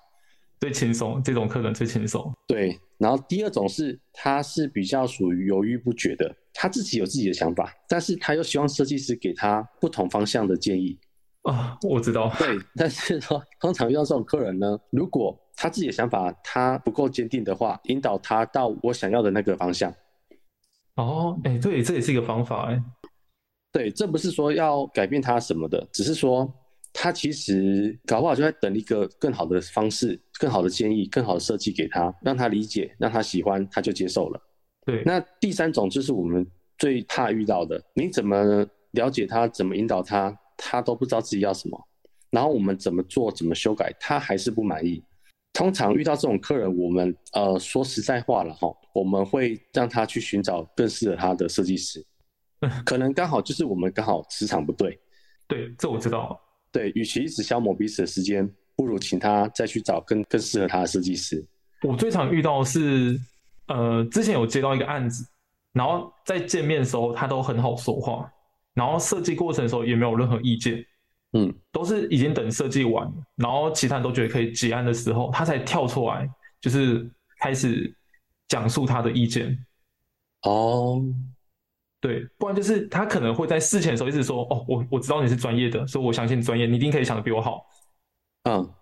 [0.61, 1.22] 最轻松。
[1.22, 2.33] 这种客人最轻松。
[2.46, 10.96] 对，然后第二种是他是比较属于犹豫不决的，他自己有自己的想法，但是他又希望设计师给他不同方向的建议。
[11.42, 12.33] 啊，我知道。
[12.38, 19.92] 对， 但是说通常遇到这种客人呢，如果他自己的想法他不够坚定的话，引导他到我想要的那个方向。
[20.96, 22.83] 哦，哎，对，这也是一个方法，哎，
[23.72, 26.52] 对，这不是说要改变他什么的，只是说
[26.92, 34.40] 他其实搞不好就在等一个更好的方式、更好的建议、更好的设计给他，让他理解，让他喜欢，他就接受了。
[34.87, 36.46] 对，那第三种就是我们
[36.78, 40.37] 最怕遇到的，你怎么了解他，怎么引导他？
[40.57, 41.88] 他都不知道自己要什么，
[42.30, 45.02] 然后我们怎么做怎么修改，他还是不满意。
[45.52, 52.02] 通常遇到这种客人，我们呃说实在话了哈，我们会让他去寻找更适合他的设计师，
[52.87, 54.98] 可能刚好就是我们刚好磁场不对。
[55.48, 56.40] 对，这我知道。
[56.70, 61.44] 对，与其一直消磨彼此的时间，不如请他再去找更更适合他的设计师。
[61.83, 63.20] 我最常遇到是，
[63.66, 65.26] 呃，之前有接到一个案子，
[65.72, 68.33] 然后在见面的时候他都很好说话，
[68.74, 70.85] 然后设计过程的时候也没有任何意见。
[71.33, 76.30] 嗯，都是已经等设计完，然后其他人都觉得可以结案的时候，他才跳出来，
[76.61, 77.92] 就是开始
[78.54, 79.58] 讲述他的意见。
[80.42, 81.02] 哦，
[82.00, 87.66] 对，不然就是他可能会在事前的时候一直说：“哦，我我知道你是专业的，所以我相信专业，你一定可以想的比我好。”
[88.48, 88.72] 嗯，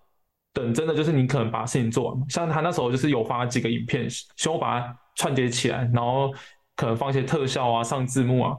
[0.52, 6.30] 等真的就是你可能把事情做完，像他那时候就是有发几个影片，希望把它串接起来，然后
[6.76, 8.54] 可能放一些特效啊，上字幕啊。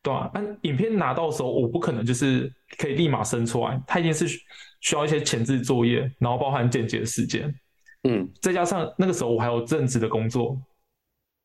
[0.00, 4.28] 对啊，但影片拿到的时候，我不可能就是可以立马生出来，它一定是
[4.80, 7.52] 需要一些前置作业，然后包含剪辑的时间，
[8.04, 10.56] 嗯，再加上那个时候我还有正职的工作，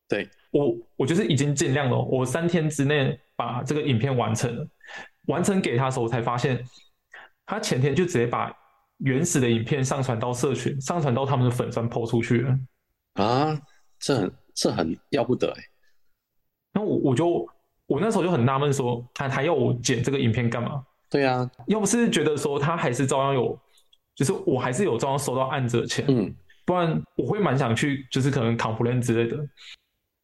[0.08, 0.28] 对。
[0.52, 4.66] 我我就是已经尽量了，我三天之内把这个影片完成了，
[5.26, 6.64] 完成给他的时候，我才发现
[7.46, 8.52] 他前天就直接把
[8.98, 12.58] 原始的影片上传到社群，上传到他们的粉砖抛出去了，
[13.14, 13.60] 啊，
[13.98, 15.62] 这很这很要不得哎，
[16.72, 17.48] 那我我就。
[17.86, 20.80] 我那时候就很纳闷，说他他要我剪这个影片干嘛？
[21.10, 23.58] 对啊，要不是觉得说他还是照样有，
[24.14, 26.32] 就是我还是有照样收到案子的钱，嗯，
[26.70, 29.36] 不然我会蛮想去，就是可能 complain 之类的。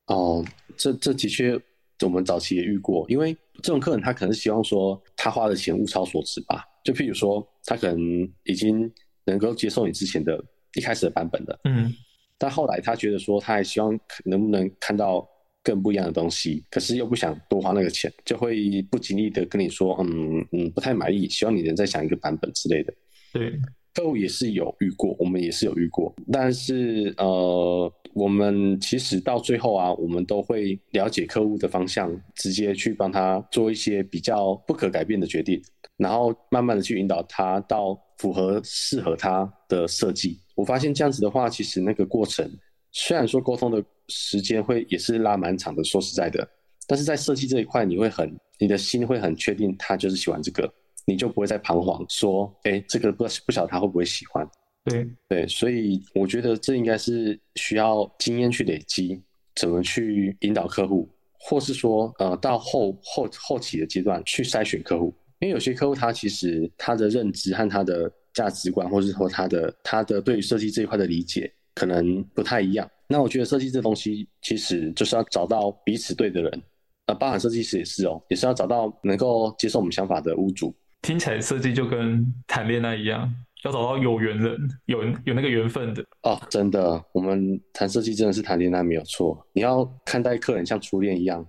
[0.07, 0.45] 哦，
[0.77, 1.61] 这这的确
[2.05, 7.99] 我们早期也遇过，因为这种客人他可能希望说他花的钱物超所值吧，就譬如说他可能
[8.45, 8.89] 已经
[9.25, 10.41] 能够接受你之前的
[10.75, 11.93] 一开始的版本的，嗯，
[12.39, 15.29] 但后来他觉得说他还希望能不能看到。
[15.65, 22.95] 更不一样的东西，可是又不想多花那个钱，就会不经意的跟你说，嗯嗯，不太满意，希望你能再想一个版本之类的。
[23.33, 23.51] 对，
[23.97, 35.59] 客户也是有遇过，我们也是有遇过，但是呃，我们其实到最后啊，我们都会了解客户的方向，直接去帮他做一些比较不可改变的决定，
[35.97, 40.39] 然后慢慢的去引导他到符合适合他的设计。
[40.55, 42.47] 我发现这样子的话，其实那个过程。
[42.93, 46.47] 虽然说沟通的时间会也是拉蛮长的，说实在的，
[46.87, 50.71] 但是在设计这一块，你会很你的心会很确定，他就是喜欢这个，
[51.07, 54.47] 你就不会再彷徨说，哎，这个不不晓得他会不会喜欢。
[54.85, 59.19] 对对，所以我觉得这应该是需要经验去累积，
[59.55, 71.51] 怎么去引导客户，或是说呃到后后后期的阶段去筛选客户，因为有些客户他其实他的认知和他的价值观，或者说他的他的对于设计这一块的理解。
[71.79, 72.91] 可能不太一样。
[73.07, 76.63] 那我觉得设计这东西，其实就是要找到彼此对的人，
[77.05, 80.75] 呃，包含设计师也是哦，也是要找到能够接受我们想法的屋主。
[81.03, 83.33] 听起来设计就跟谈恋爱一样，
[83.65, 86.05] 要找到有缘人，有有那个缘分的。
[86.23, 89.47] 哦，真的，我们谈设计真的是谈恋爱没有错。
[89.53, 91.47] 你要看待客人像初恋一样，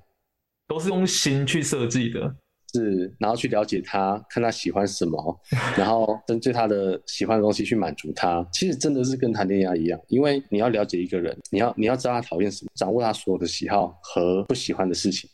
[0.67, 2.36] 都是用心去设计的。
[2.73, 5.39] 是，然后去了解他，看他喜欢什么，
[5.77, 8.45] 然后针对他的喜欢的东西去满足他。
[8.51, 15.29] 其实真的是跟谈恋爱一样，因为你要了解一个人，你要你要知道他讨厌什么，掌握他所有的喜好和不喜欢的事情。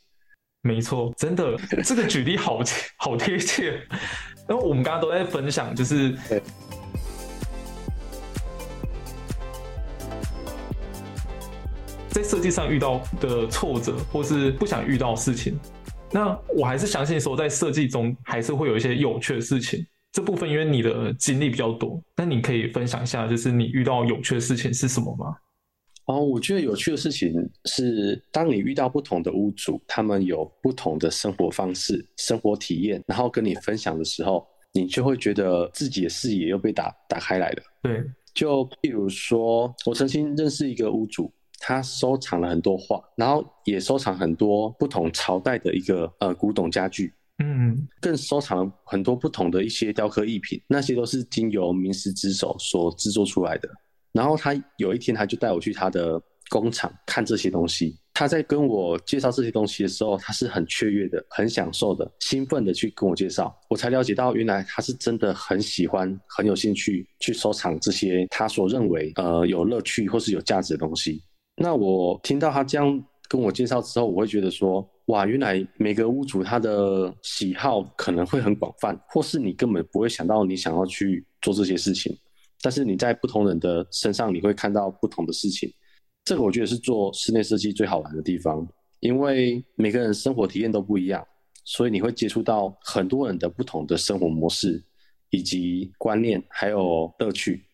[0.65, 2.61] 没错，真的，这个举例好
[2.95, 3.85] 好贴切。
[4.47, 6.13] 然后我们刚刚都在分享，就是
[12.07, 15.59] 在设计上遇到的挫折，或是不想遇到的事情。
[16.09, 19.85] 那我还是相信说，在设计中还是会有一些有趣的事情。
[20.13, 25.35] 这部分因为你的经历比较多，那你可以分享一下，就是你遇到有趣的事情是什么吗？
[26.05, 27.33] 哦，我觉得有趣的事情
[27.65, 37.63] 是，当你遇到不同的屋主，他们有不同的生活方式、生活体验，然后跟你分享的时候，你就会觉得自己的视野又被打打开来了。
[37.81, 41.31] 对，就譬如说，我曾经认识一个屋主。
[41.65, 53.69] 他收藏了很多画，然后也收藏很多不同朝代的一个呃古董家具，嗯，更收藏了很多不同的一些雕刻艺品，那些都是经由名师之手所制作出来的。
[54.13, 71.23] 然后他有一天他就带我去他的工厂看这些东西，他在跟我介绍这些东西的时候，他是很雀跃的、很享受的、兴奋的去跟我介绍，我才了解到原来他是真的很喜欢、很有兴趣去收藏这些他所认为呃有乐趣或是有价值的东西。
[71.55, 82.15] 那我听到他这样跟我介绍之后，我会觉得说，哇，原来每个屋主他的喜好可能会很广泛，或是你根本不会想到你想要去做这些事情，
[82.63, 85.69] 但是你在不同人的身上，你会看到不同的事情。
[86.23, 88.65] 这个我觉得是做室内设计最好玩的地方，
[89.01, 91.21] 因为每个人生活体验都不一样，
[91.65, 94.81] 所以你会接触到很多人的不同的生活模式，
[95.31, 97.65] 以及观念，还有乐趣。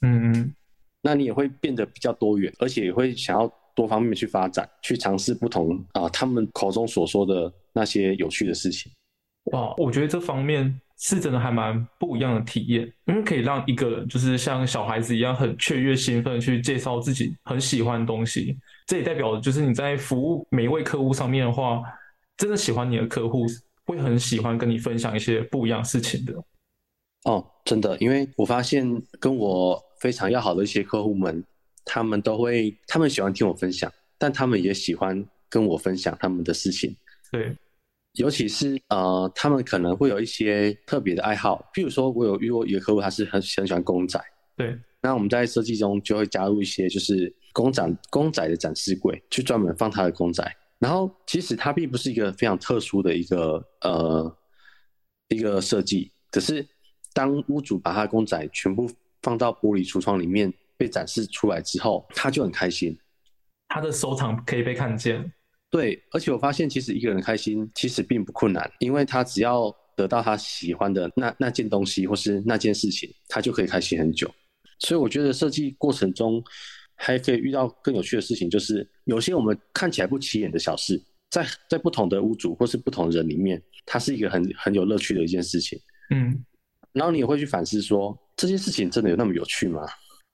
[0.00, 0.54] 嗯嗯，
[1.02, 8.90] 那你也会变得比较多元，而且也会想要多方面去发展，去尝试不同啊他们口中所说的那些有趣的事情。
[9.52, 18.54] 哇，我觉得这方面是真的还蛮不一样的体验，因为可以让一个人就是像小孩子一样很雀跃兴奋去介绍自己很喜欢的东西，
[18.86, 21.82] 这也代表就是你在服务每一位客户上面的话，
[22.36, 23.46] 真的喜欢你的客户
[23.86, 26.34] 会很喜欢跟你分享一些不一样事情的。
[27.24, 28.86] 哦，真的，因为我发现
[29.18, 31.42] 跟我非常要好的一些客户们，
[31.82, 36.94] 他们都会，他们喜欢听我分享，但他们也喜欢跟我分享他们的事情。
[37.32, 37.56] 对。
[38.14, 44.20] 尤其是呃，他们可能会有一些特别的爱好，譬如说，我有遇过一个客户，他是很很喜欢公仔。
[44.56, 50.44] 对，那我们在设计中就会加入一些就是公仔公仔的展示柜，去专门放他的公仔。
[50.80, 54.36] 然后，其实它并不是一个非常特殊的一个呃
[55.28, 56.66] 一个设计，可是
[57.12, 58.90] 当屋主把他的公仔全部
[59.22, 62.98] 放到玻璃橱窗里面被展示出来之后，他就很开心，
[63.68, 65.32] 他的收藏可以被看见。
[65.70, 74.28] 对，而且我发现其实一个人开心其实并不困难，因为他只要得到他喜欢的那那件东西或是那件事情，他就可以开心很久。
[74.80, 76.42] 所以我觉得设计过程中
[76.96, 85.78] 还可以遇到更有趣的事情，就是有些我们看起来不起眼的小事，在在不同的屋主或是不同人里面，它是一个很很有乐趣的一件事情。
[86.12, 86.44] 嗯，
[86.92, 89.82] 然后你也会去反思说，这件事情真的有那么有趣吗？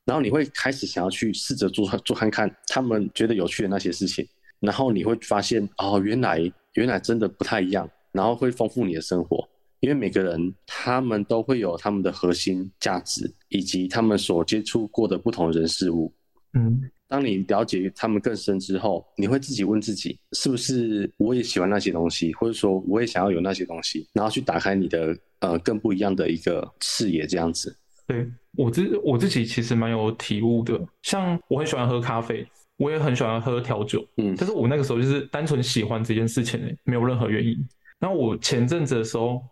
[0.07, 4.27] 然后你会开始想要去试着做做看看他们觉得有趣的那些事情。
[4.67, 6.41] 然后你会发现，哦，原来
[6.73, 9.49] 原来真的不太一样，然后会丰富你的生活，
[9.79, 16.13] 因为每个人他们都会有他们的核心价值，以及他们所接触过的不同人事物。
[16.55, 27.77] 嗯，当你了解他们更深之后，你会自己问自己，是不是我也喜欢那些东西，或者说我也想要有那些东西，然后去打开你的呃更不一样的一个视野，这样子。
[28.09, 32.47] 对我自我自己其实蛮有体悟的，像我很喜欢喝咖啡。
[32.77, 37.57] 我也很喜欢喝调酒，嗯，但是我那个时候就是单纯喜欢这件事情诶，没有任何原因。
[37.99, 39.43] 然后我前阵子的时候，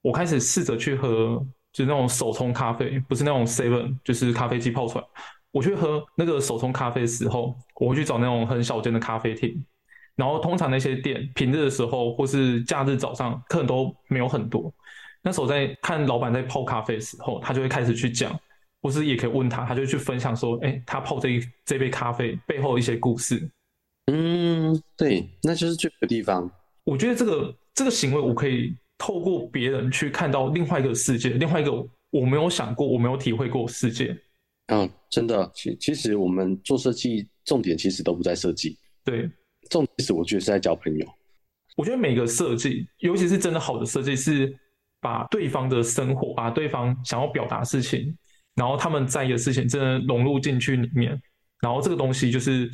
[0.00, 1.36] 我开始试着去喝，
[1.72, 5.04] 就是那种手冲咖啡，不是那种 seven，就是咖啡机泡出来。
[5.52, 9.62] 我去喝那个手冲咖啡的时候，我会去找那种很小间的咖啡厅。
[10.16, 14.72] 然后通常那些店平日的时候或是假日早上客人都没有很多。
[15.22, 18.38] 那时候在看老板在泡咖啡的时候，他就会开始去讲。
[18.82, 23.48] 或是也可以问他，他就去分享说：“哎，他泡这这杯咖啡背后一些故事。”
[24.12, 26.50] 嗯，对，那就是这个地方。
[26.84, 31.72] 我觉得这个这个行为，我可以透过别人去看到另外一个世界，另外一个
[32.10, 34.16] 我没有想过、我没有体会过世界。
[34.72, 38.76] 嗯，真的，其其实我们做设计，重点其实都不在设计。
[39.04, 39.30] 对，
[39.68, 41.06] 重点是我觉得是在交朋友。
[41.76, 44.52] 我觉得每个设计，尤其是真的好的设计，是
[45.00, 48.16] 把对方的生活，把对方想要表达事情。
[48.60, 51.18] 然后他们在意的事情真的融入进去里面，
[51.62, 52.70] 然后这个东西就是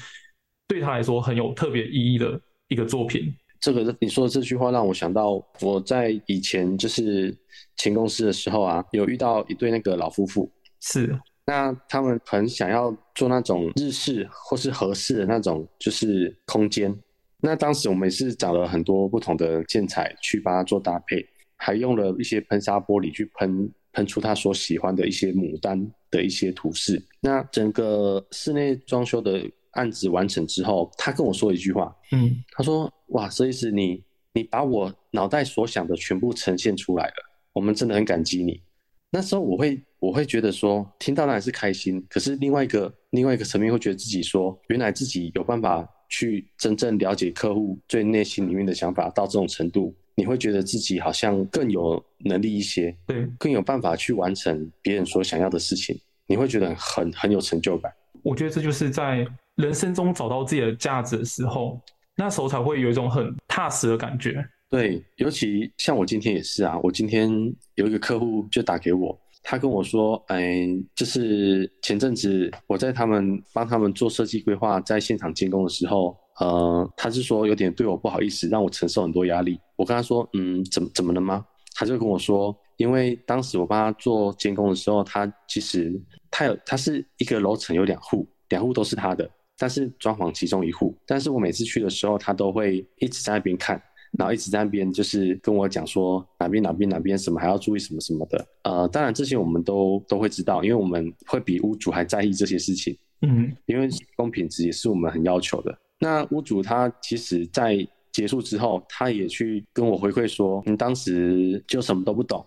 [0.66, 3.32] 对他来说很有特别意义的一个作品。
[3.60, 7.32] 这个你说的这句话让我想到，我在以前就是
[7.76, 16.92] 前公司的时候啊，有遇到一对那个老夫妇，是那他们很想要做那种日式或是合适的那种就是空间。
[17.40, 21.24] 那当时我们也是找了很多不同的建材去帮他做搭配，
[21.56, 23.70] 还用了一些喷砂玻璃去喷。
[23.96, 27.02] 喷出他所喜欢的一些牡丹的一些图示。
[27.18, 34.04] 那整个室内装修的案子完成之后，他跟我说一句话，嗯，他说：“哇，设计师，你
[34.34, 37.14] 你把我脑袋所想的全部呈现出来了，
[37.54, 38.60] 我们真的很感激你。”
[39.08, 49.94] 那时候我会我会觉得说，听到那是开心，可是另外一个另外一个层面会觉得自己说，原来自己有办法去真正了解客户最内心里面的想法到这种程度。
[50.18, 55.94] 你会觉得自己好像更有能力一些，对，更有办法去完成别人所想要的事情，
[56.26, 57.92] 你会觉得很很有成就感。
[58.22, 59.26] 我觉得这就是在
[59.56, 61.78] 人生中找到自己的价值的时候，
[62.16, 64.42] 那时候才会有一种很踏实的感觉。
[64.70, 67.30] 对，尤其像我今天也是啊，我今天
[67.74, 76.16] 有一个客户就打给我，他跟我说，哎，就是前阵子我在他们帮他们做设计规划，在现场监工的时候。
[76.38, 79.58] 呃，他是说有点对我不好意思，让我承受很多压力。
[79.76, 81.44] 我跟他说，嗯，怎么怎么了吗？
[81.74, 85.98] 他就跟我说，因为当时我帮他做监工的时候，他其实
[86.30, 90.96] 他有他是一个楼层有两户，两户都是他的，但是装潢其中一户。
[91.06, 93.80] 但是我每次去的时候，他都会一直在那边看，
[94.18, 98.46] 然后一直在那边就是跟我讲说哪边哪边哪边什么还要注意什么什么的。
[98.62, 102.96] 呃，当然这些我们都都会知道，因为我们会比屋主还在意这些事情。
[103.22, 105.76] 嗯，因为工品质也是我们很要求的。
[105.98, 112.44] 那屋主他其实，在结束之后，他也去跟我回馈说，你当时就什么都不懂，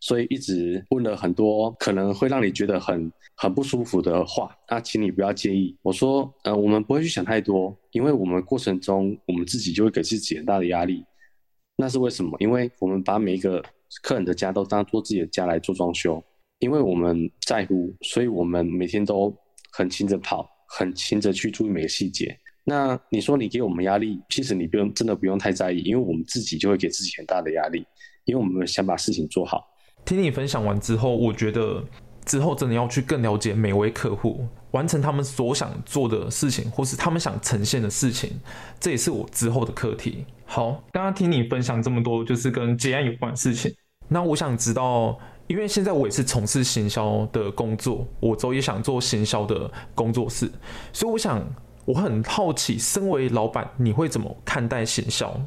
[0.00, 5.76] 所以一直问了很多可能会让你觉得很很不舒服的话，那请你不要介意。
[5.82, 11.04] 我说，呃，我们不会去想太多，因为我们过程中我们自己就会给自己很大的压力。
[11.76, 12.36] 那是为什么？
[12.38, 13.60] 因为我们把每一个
[14.02, 16.22] 客人的家都当做自己的家来做装修，
[16.60, 19.32] 因为我们在乎，所以我们每天都
[19.72, 22.36] 很勤着跑，很勤着去注意每个细节。
[22.66, 27.86] 那你说你给我们压力，其实你不用真的不用太在意，因为我们自己就会给自己很大的压力，
[28.24, 29.68] 因为我们想把事情做好。
[30.04, 31.84] 听你分享完之后，我觉得
[32.24, 38.30] 之后真的要去更了解每位客户，完成他们所想做的事情，或是他们想呈现的事情，
[38.80, 40.24] 这也是我之后的课题。
[40.46, 43.70] 好，刚刚听你分享这么多，就是跟结案有关的事情。
[44.08, 50.50] 那我想知道，因为现在我也是从事行销的工作，我之后也想做行销的工作室，
[50.94, 51.46] 所以我想。
[51.86, 55.38] 我很好奇，身为老板，你会怎么看待行销？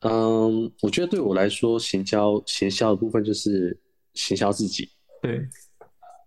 [0.00, 3.78] 嗯，我觉得对我来说，行销行销的部分就是
[4.14, 4.88] 行销自己。
[5.22, 5.40] 对，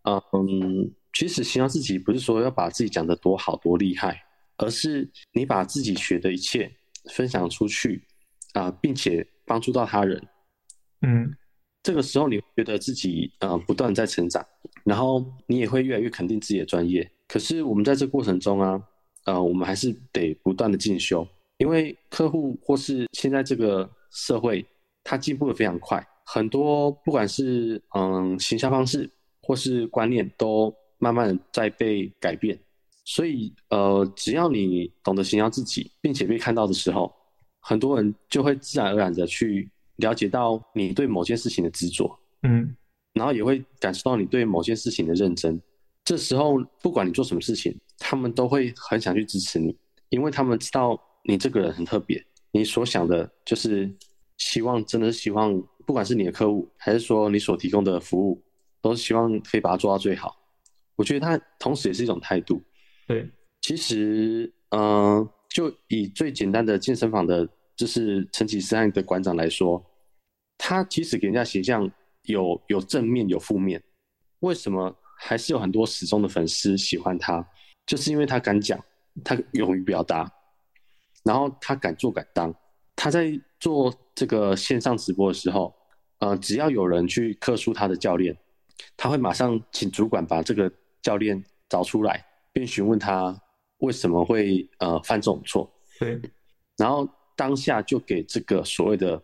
[0.03, 4.21] 嗯，其实行销自己不是说要把自己讲得多好多厉害，
[4.57, 6.71] 而是你把自己学的一切
[7.11, 8.05] 分享出去
[8.53, 10.21] 啊，并且帮助到他人。
[11.01, 11.33] 嗯，
[11.83, 14.45] 这个时候你觉得自己呃不断在成长，
[14.85, 17.09] 然后你也会越来越肯定自己的专业。
[17.27, 18.81] 可是我们在这过程中啊。
[19.25, 24.65] 呃，我们还是得不断的进修，因为客户或是现在这个社会，
[25.03, 29.09] 它进步的非常快，很多不管是嗯行销方式
[29.41, 32.57] 或是观念，都慢慢的在被改变。
[33.05, 37.11] 所以呃，只要你懂得行销自己，并且被看到的时候，
[37.59, 42.75] 很多人就会自然而然的去了解到你对某件事情的执着，嗯，
[43.13, 45.61] 然后也会感受到你对某件事情的认真。
[46.03, 47.75] 这时候，不管你做什么事情。
[48.01, 49.77] 他们都会很想去支持你，
[50.09, 52.21] 因为他们知道你这个人很特别。
[52.51, 53.89] 你所想的就是
[54.37, 55.53] 希望，真的是希望，
[55.85, 58.43] 不管是你的客户，还是说你所提供的服务，
[58.81, 60.35] 都是希望可以把它做到最好。
[60.95, 62.61] 我觉得他同时也是一种态度。
[63.07, 63.29] 对，
[63.61, 69.81] 其实，嗯，就以最简单的健身房的，就是陈启思案的馆长来说，
[70.57, 71.89] 他其实给人家形象
[72.23, 73.81] 有有正面有负面，
[74.39, 77.47] 为什么还是有很多始终的粉丝喜欢他？
[77.85, 78.79] 就是因为他敢讲，
[79.23, 80.31] 他勇于表达，
[81.23, 82.53] 然后他敢做敢当。
[82.95, 85.73] 他在做这个线上直播的时候，
[86.19, 88.37] 呃，只要有人去客诉他的教练，
[88.95, 90.71] 他会马上请主管把这个
[91.01, 92.23] 教练找出来，
[92.53, 93.35] 并询问他
[93.79, 95.71] 为什么会呃犯这种错。
[95.99, 96.21] 对，
[96.77, 99.21] 然后当下就给这个所谓的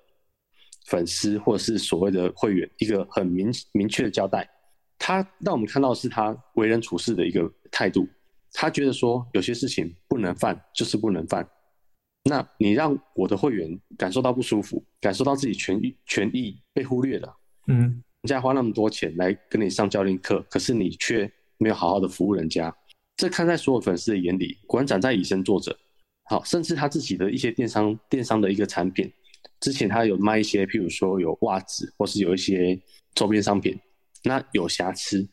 [0.88, 4.50] 粉丝或者是所谓的会员一个很明明确的交代。
[4.98, 8.08] 他让我们看到是他为人处事的一个态度。
[8.54, 11.48] 他觉得说有些事情不能犯，就是不能犯。
[12.24, 17.34] 那你让我的会员感受到不舒服，感受到自己权益权益被忽略了。
[17.68, 22.74] 嗯，人家花那么多钱来跟你上教练课，可是你却没有好好的服务人家。
[23.16, 25.76] 这看在所有粉丝的眼里，馆长在以身作则。
[26.26, 29.10] 好，甚至他自己的一些电商电商的一个产品，
[29.62, 32.78] 之前他有卖一些，譬如说有袜子，或是有一些
[33.16, 33.80] 周边商品，
[34.26, 35.26] 那有瑕疵，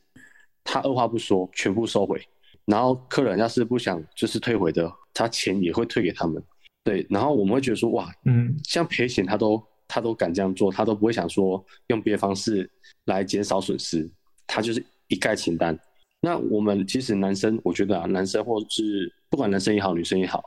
[0.63, 2.25] 他二话不说，全部收回。
[2.67, 6.43] 然后客人要是不想就是退回的，他钱也会退给他们。
[6.83, 12.71] 对，然后我们会觉得说，哇，嗯，像赔钱他都他都敢这样做，他都不会想说用别的方式
[13.07, 14.11] 来减少损失，
[14.47, 15.79] 他就是一概清单。
[16.21, 20.43] 那我们其实男生，我觉得啊，男生或是不管男生也好，女生也好，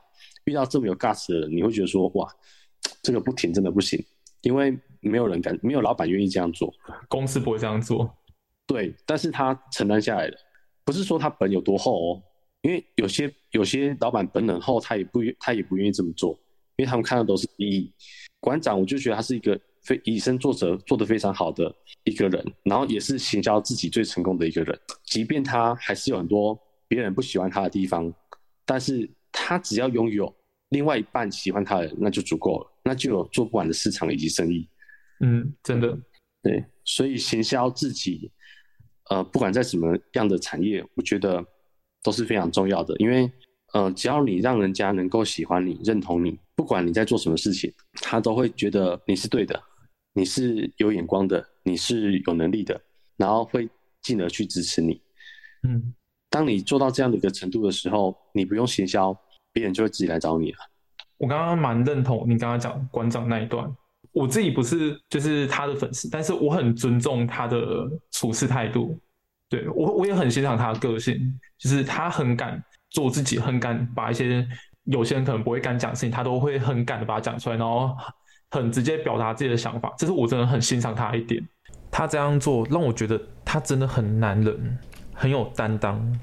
[0.45, 2.27] 遇到这么有 gas 的人，你会觉得说，哇，
[3.01, 4.03] 这个不停真的不行，
[4.41, 6.73] 因为没有人敢，没有老板愿意这样做，
[7.07, 8.11] 公司不会这样做。
[8.67, 10.37] 对，但是他承担下来了。
[10.87, 12.23] 不是说他本有多厚哦，
[12.61, 16.31] 因为有些有些老板本很厚，他也不愿他也不愿意这么做，
[16.77, 17.91] 因为他们看的都是利益。
[18.39, 21.75] 馆长，我就觉得他是一个非以身作则做得非常好的
[22.05, 24.79] 一个人，然后也是行销自己最成功的一个人。
[25.03, 26.57] 即便他还是有很多
[26.87, 28.13] 别人不喜欢他的地方，
[28.65, 30.33] 但是他只要拥有
[30.69, 34.65] 另外一半喜欢他的人，那就足够了，那就有做不完的市场以及生意。
[35.19, 35.99] 嗯，真的，
[36.41, 38.31] 对，所以行销自己。
[39.09, 41.43] 呃，不管在什么样的产业，我觉得
[42.03, 42.95] 都是非常重要的。
[42.97, 43.31] 因为，
[43.73, 49.61] 呃，只要你让人家能够喜欢你、认同你，不管你在做什么事情，他都会觉得你是对的，
[50.13, 52.79] 你是有眼光的，你是有能力的，
[53.15, 53.69] 然后会
[54.01, 55.01] 进而去支持你。
[55.63, 55.93] 嗯，
[56.29, 59.17] 当你做到这样的一个程度的时候，你不用行销，
[59.51, 60.57] 别人就会自己来找你了。
[61.17, 63.73] 我刚刚蛮认同你刚刚讲馆长那一段。
[64.17, 67.57] 我自己不是就是他的粉丝，但是我很尊重他的
[68.11, 68.99] 处事态度。
[69.47, 71.15] 对我，我也很欣赏他的个性，
[71.59, 74.45] 就是他很敢做自己，很敢把一些
[74.85, 77.95] 有些人可能不会敢讲的事情，他都会很敢的把它讲出来，然后
[78.49, 79.93] 很直接表达自己的想法。
[79.97, 81.41] 这是我真的很欣赏他一点。
[81.91, 84.77] 他这样做让我觉得他真的很男人，
[85.13, 86.19] 很有担当，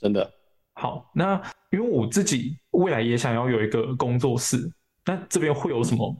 [0.00, 0.28] 真的。
[0.74, 4.58] 好，那因为我自己未来也想要有一个工作室，
[5.04, 6.16] 那这边会有什么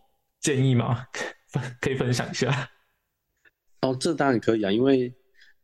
[0.48, 1.04] 建议吗？
[1.78, 2.70] 可以分享一下。
[3.82, 5.12] 哦，这当然可以啊，因为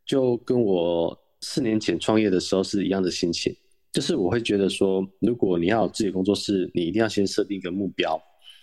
[0.05, 3.51] 就跟我四年前创业的时候是一样的心情，
[3.91, 8.15] 就是我会觉得说，如果你要有自己的工作室，你一定要先设定一个目标。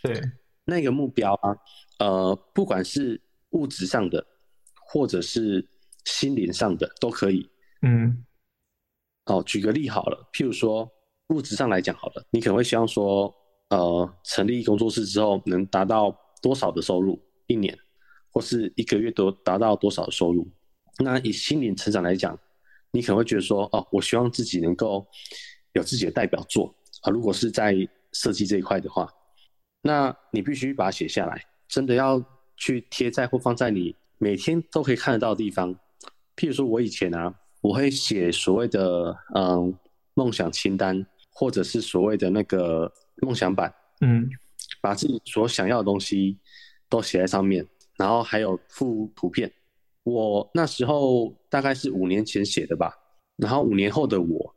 [0.05, 0.15] 对，
[0.65, 1.57] 那个目标啊，
[1.99, 3.21] 呃，不管是
[3.51, 4.25] 物质上的，
[4.87, 5.69] 或者是
[6.05, 7.51] 心灵上的，都可以。
[7.83, 8.25] 嗯。
[9.25, 10.89] 哦，举个例好了，譬如说
[11.31, 13.35] 物质上来讲好了，你可能会希望说，
[13.73, 17.77] 呃，成立工作室之后能达到多少的收入一年，
[18.31, 20.47] 或是一个月都达到多少的收入。
[20.99, 22.39] 那以心灵成长来讲，
[22.91, 25.07] 你可能会觉得说，哦，我希望自己能够
[25.73, 27.11] 有自己的代表作啊。
[27.11, 27.75] 如果是在
[28.13, 29.09] 设计这一块的话。
[29.85, 32.25] 那你必须把它写下来，真的要
[32.57, 35.75] 去贴在或放在你每天都可以看得到的地方。
[36.37, 39.77] 譬如说，我以前啊，我会写所谓的嗯
[40.15, 44.29] 梦想清单，或者是所谓的那个梦想版，嗯，
[44.81, 46.39] 把自己所想要的东西
[46.89, 49.53] 都写在上面，然后还有附图片。
[50.03, 52.93] 我那时候大概是五年前写的吧，
[53.37, 54.55] 然后五年后的我，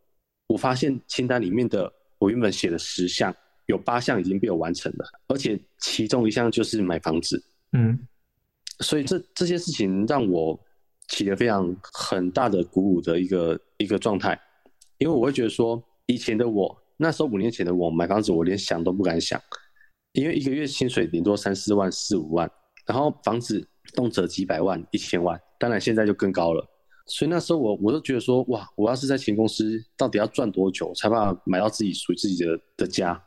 [0.47, 3.35] 我发现清单里面的我原本写了十项。
[3.67, 7.43] 有八项已经被我完成了，而且其中一项就是买房子。
[7.71, 7.97] 嗯，
[8.81, 10.55] 所以这这些事情让我
[11.07, 14.39] 起了非常很大的鼓舞的一个一个状态，
[14.99, 19.41] 因为我会觉得说，以前的我，那时候五年前的我买房子，我连想都不敢想，
[20.13, 22.49] 因为一个月薪水顶多三四万、四五万，
[22.85, 26.65] 然后房子动辄几百万、一千万，当然现在就更高了。
[27.07, 33.21] 所以那时候我我都觉得说，哇，我要是在前公司，到底要赚多久才把买到自己属于自己的的家？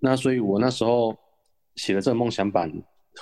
[0.00, 1.16] 那所以，我那时候
[1.76, 2.70] 写了这个梦想版，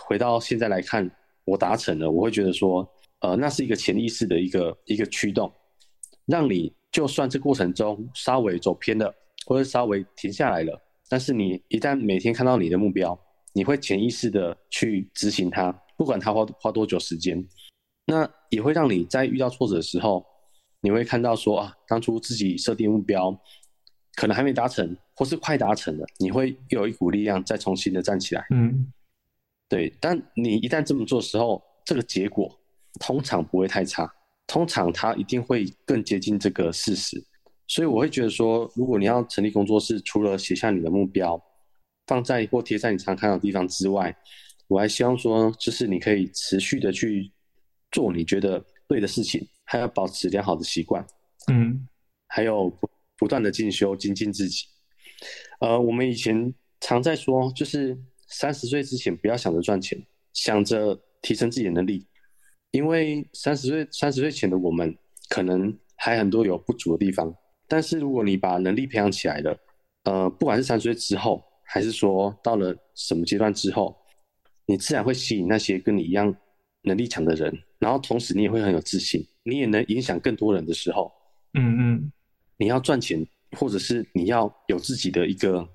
[0.06, 1.08] 回到现在来看，
[1.44, 2.88] 我达成了，我会觉得说，
[3.20, 5.52] 呃，那是一个潜意识的一个一个驱动，
[6.26, 9.14] 让你就算这过程中稍微走偏了，
[9.46, 13.18] 或者稍微停下来了，但是你一旦每天看到你的目标，
[13.52, 17.42] 你会潜意识的去执行它，不管它花花多久时间，
[18.06, 20.24] 那也会让你在遇到挫折的时候，
[20.80, 23.38] 你会看到说啊，当初自己设定目标。
[24.14, 28.44] 可能还没达成，或是快达成了，你会有一股力量再重新的站起来。
[28.50, 28.92] 嗯，
[29.70, 29.90] 对。
[29.98, 32.54] 但你一旦这么做的时候，这个结果
[33.00, 34.06] 通常不会太差，
[34.46, 37.24] 通常它一定会更接近这个事实。
[37.66, 41.42] 所以我会觉得说，如果你要成立工作室，除了写下你的目标，
[42.06, 44.16] 放在或贴在你常看到的地方之外，
[44.68, 47.32] 我还希望说，就是你可以持续的去
[47.90, 51.06] 做你觉得对的事情，还要保持良好的习惯。
[51.50, 51.88] 嗯，
[52.28, 52.72] 还有。
[53.18, 54.64] 不断的进修精进自己，
[55.60, 57.96] 呃，我们以前常在说，就是
[58.26, 59.96] 三十岁之前不要想着赚钱，
[60.32, 62.04] 想着提升自己的能力，
[62.72, 64.92] 因为三十岁三十岁前的我们
[65.28, 67.32] 可能还很多有不足的地方，
[67.72, 69.58] 但是如果你把能力培养起来了，
[70.04, 73.96] 呃，不管是三十岁之后，还是说到了什么阶段之后，
[74.66, 76.36] 你自然会吸引那些跟你一样
[76.82, 81.10] 能力强的人，然后同时你也会很有自信，你也能影响更多人的时候，
[81.54, 82.12] 嗯嗯。
[82.58, 85.66] 你要赚钱，或者是你要有自己的一个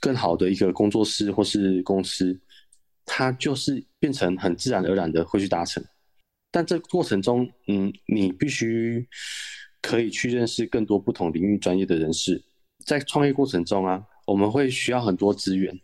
[0.00, 2.40] 更好的一个工作室或是公司，
[3.04, 5.84] 它就是变成很自然而然的会去达成。
[6.50, 9.06] 但这过程中，嗯，你必须
[9.82, 12.42] 可以去认识更多不同领域专业的人士。
[12.86, 15.78] 在创业过程中啊，我们会需要很多资源。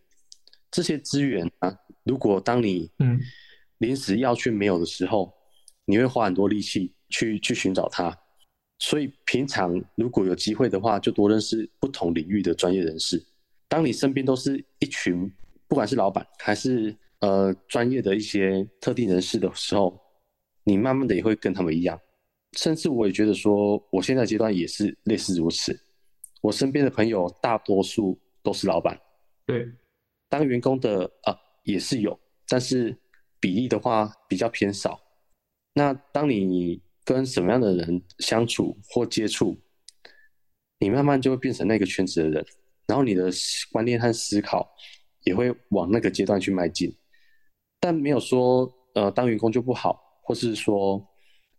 [0.70, 3.20] 这些资源啊，如果当你嗯
[3.78, 5.32] 临时要去没有的时候，
[5.84, 8.16] 你会花很多力气去去寻找它。
[8.80, 13.24] 所以平常如果有机会的话，就多认识不同领域的专业人士。
[13.68, 15.30] 当你身边都是一群，
[15.66, 20.00] 不管是老板还是呃专业的一些特定人士的时候，
[20.64, 21.98] 你慢慢的也会跟他们一样。
[22.58, 25.78] 甚至我也觉得说，我现在阶段也是类似如此。
[26.40, 29.00] 我身边的朋友大多数都是老板，
[29.46, 29.64] 对，
[30.28, 32.96] 当员工的啊也是有，但是
[33.38, 35.00] 比例的话比较偏少。
[35.72, 39.56] 那当你跟什么样的人相处或接触，
[40.80, 42.44] 你慢慢就会变成那个圈子的人，
[42.88, 43.30] 然后你的
[43.70, 44.68] 观念和思考
[45.22, 46.92] 也会往那个阶段去迈进。
[47.78, 51.00] 但没有说，呃，当员工就不好，或是说，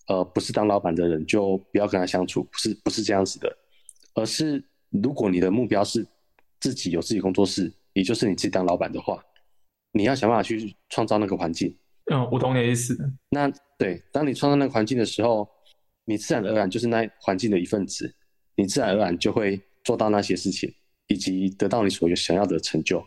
[0.10, 3.58] 呃，不是当老板的人就不要跟他相处，不是不是这样子的，
[4.16, 6.06] 而是如果你的目标是
[6.60, 9.24] 自己有自己工作室，也就是你自己当老板的话，
[9.92, 11.74] 你要想办法去创造那个环境。
[12.12, 12.98] 嗯，我懂你的意思。
[13.30, 15.48] 那对，当你创造那个环境的时候，
[16.06, 18.12] 你自然而然就是那环境的一份子，
[18.56, 20.74] 你自然而然就会做到那些事情，
[21.06, 23.06] 以及得到你所想要的成就。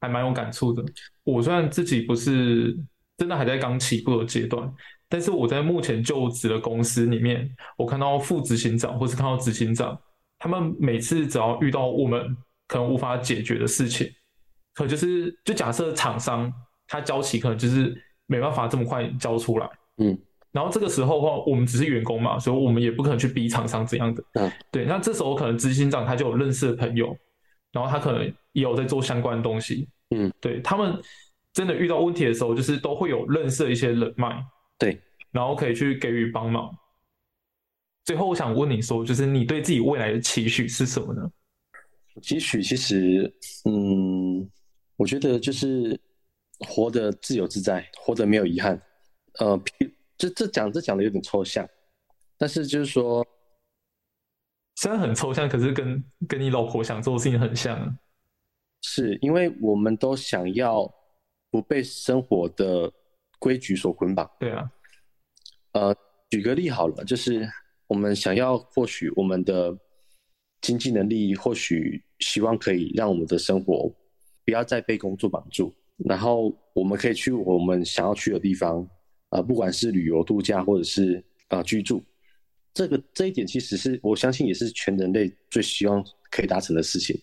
[0.00, 0.84] 还蛮有感触的。
[1.24, 2.76] 我虽然自己不是
[3.16, 4.72] 真的还在刚起步的阶段，
[5.14, 9.96] 但是我在目前就职的公司里面，我看到副执行长或是看到执行长，
[10.40, 12.36] 他们每次只要遇到我们
[12.66, 14.10] 可能无法解决的事情，
[14.74, 16.52] 可就是就假设厂商
[16.88, 17.96] 他交期可能就是
[18.26, 20.18] 没办法这么快交出来，嗯，
[20.50, 27.16] 然后这个时候的话，我们只是员工嘛，所以我们也不可能去逼厂商怎样的，嗯，对，那这时候可能执行长他就有认识的朋友，
[27.70, 31.00] 然后他可能也有在做相关的东西，嗯，对他们
[31.52, 34.44] 真的遇到问题的时候，就是都会有认识的一些人脉。
[34.84, 36.76] 对，然后可以去给予帮忙。
[38.04, 41.30] 最后，我想问你说，就是你对自己未来的期许是什么呢？
[42.20, 44.46] 期许其实，嗯，
[44.96, 45.98] 我觉得就是
[46.68, 48.78] 活得自由自在，活得没有遗憾。
[49.38, 49.58] 呃，
[50.18, 51.66] 这这讲这讲的有点抽象，
[52.36, 53.26] 但是就是说，
[54.76, 57.98] 虽然很抽象，可是跟跟你老婆想做的事情很像。
[58.86, 60.86] 是因为我们都想要
[61.50, 62.92] 不被生活的。
[63.44, 64.30] 规矩所捆绑。
[64.40, 64.70] 对啊，
[65.72, 65.94] 呃，
[66.30, 67.46] 举个例好了，就是
[67.86, 69.76] 我们想要，获取我们的
[70.62, 73.94] 经济能力，或许希望可以让我们的生活
[74.46, 75.74] 不要再被工作绑住，
[76.08, 78.88] 然后我们可以去我们想要去的地方，
[79.28, 82.02] 啊，不管是旅游度假，或者是啊居住，
[82.72, 87.14] 这个这一点其实是我相信也是全人类最希望可以达成的事情。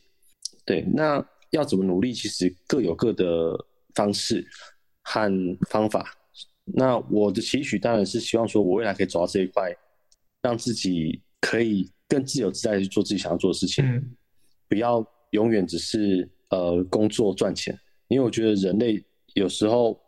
[0.66, 3.58] 对，那要怎么努力，其实各有各的
[3.96, 4.48] 方式。
[5.04, 6.16] 和方法，
[6.64, 9.76] 那我的期许当然是希望说，我未来可以走到这一块，
[10.42, 14.16] 让自己可以更自由自在去做自己想要做的事情，
[14.70, 17.78] 不要永远只是呃工作赚钱，
[18.08, 20.00] 因为我觉得人类有时候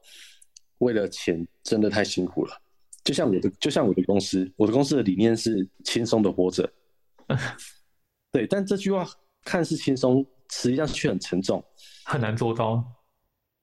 [0.78, 2.56] 为了钱真的太辛苦了。
[3.04, 6.72] 就像我的，就像我的公司，我的公司的理念是轻松的活着，
[8.32, 9.06] 对，但这句话
[9.44, 11.62] 看似轻松，实际上却很沉重，
[12.06, 12.84] 很难做到。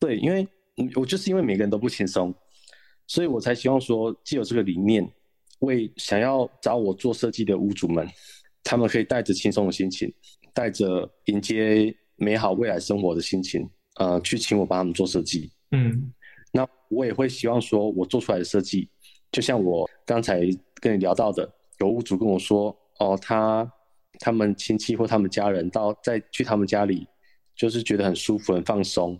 [0.00, 0.46] 对，因为。
[0.94, 2.34] 我就是因为每个人都不轻松，
[3.06, 5.06] 所以我才希望说，既有这个理念，
[5.60, 8.08] 为想要找我做设计的屋主们，
[8.62, 10.12] 他们可以带着轻松的心情，
[10.54, 15.50] 带着迎接美好未来生活的心情，呃，去请我帮他们做设计。
[15.72, 16.12] 嗯，
[16.52, 18.88] 那我也会希望说，我做出来的设计，
[19.32, 20.40] 就像我刚才
[20.80, 23.70] 跟你聊到的，有屋主跟我说，哦，他
[24.18, 27.06] 他们亲戚或他们家人到再去他们家里，
[27.54, 29.18] 就是觉得很舒服、很放松。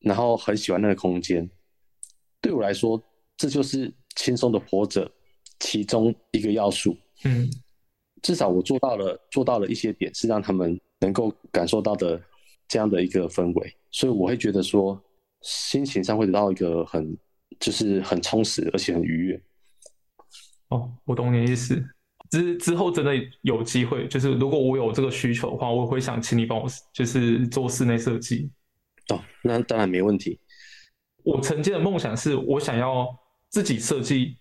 [0.00, 1.48] 然后很喜欢那个空间，
[2.40, 3.02] 对我来说，
[3.36, 5.10] 这就是轻松的活着
[5.58, 6.96] 其中一个要素。
[7.24, 7.48] 嗯，
[8.22, 12.20] 至少我做到了，做到了一些点，是让他们能够感受到的
[12.68, 15.00] 这样的一个氛围，所以我会觉得说，
[15.42, 17.16] 心情上会得到一个很，
[17.58, 19.42] 就是很充实，而且很愉悦。
[20.68, 21.82] 哦，我懂你的意思。
[22.30, 28.50] 之之后真的有机会，就是如果我有这个需求的话，我会想请你帮我，就是做室内设计。
[29.08, 30.38] 哦，那当然没问题。
[31.24, 33.06] 我曾经的梦想是我想要
[33.50, 34.36] 自己设计，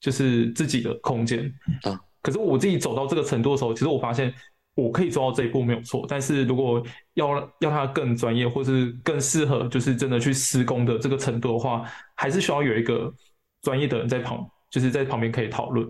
[0.00, 1.50] 就是自己的空间
[1.82, 1.98] 啊。
[2.20, 4.34] 可是我自己走到这个程度的时候，其实我发现
[4.74, 6.04] 我可以做到这一步没有错。
[6.08, 13.10] 但是如果要要它更专业，或是更适合，就是真的去施工的这个程度的话，还是需要有一个
[13.62, 15.88] 专业的人在旁，就是在旁边可以讨论。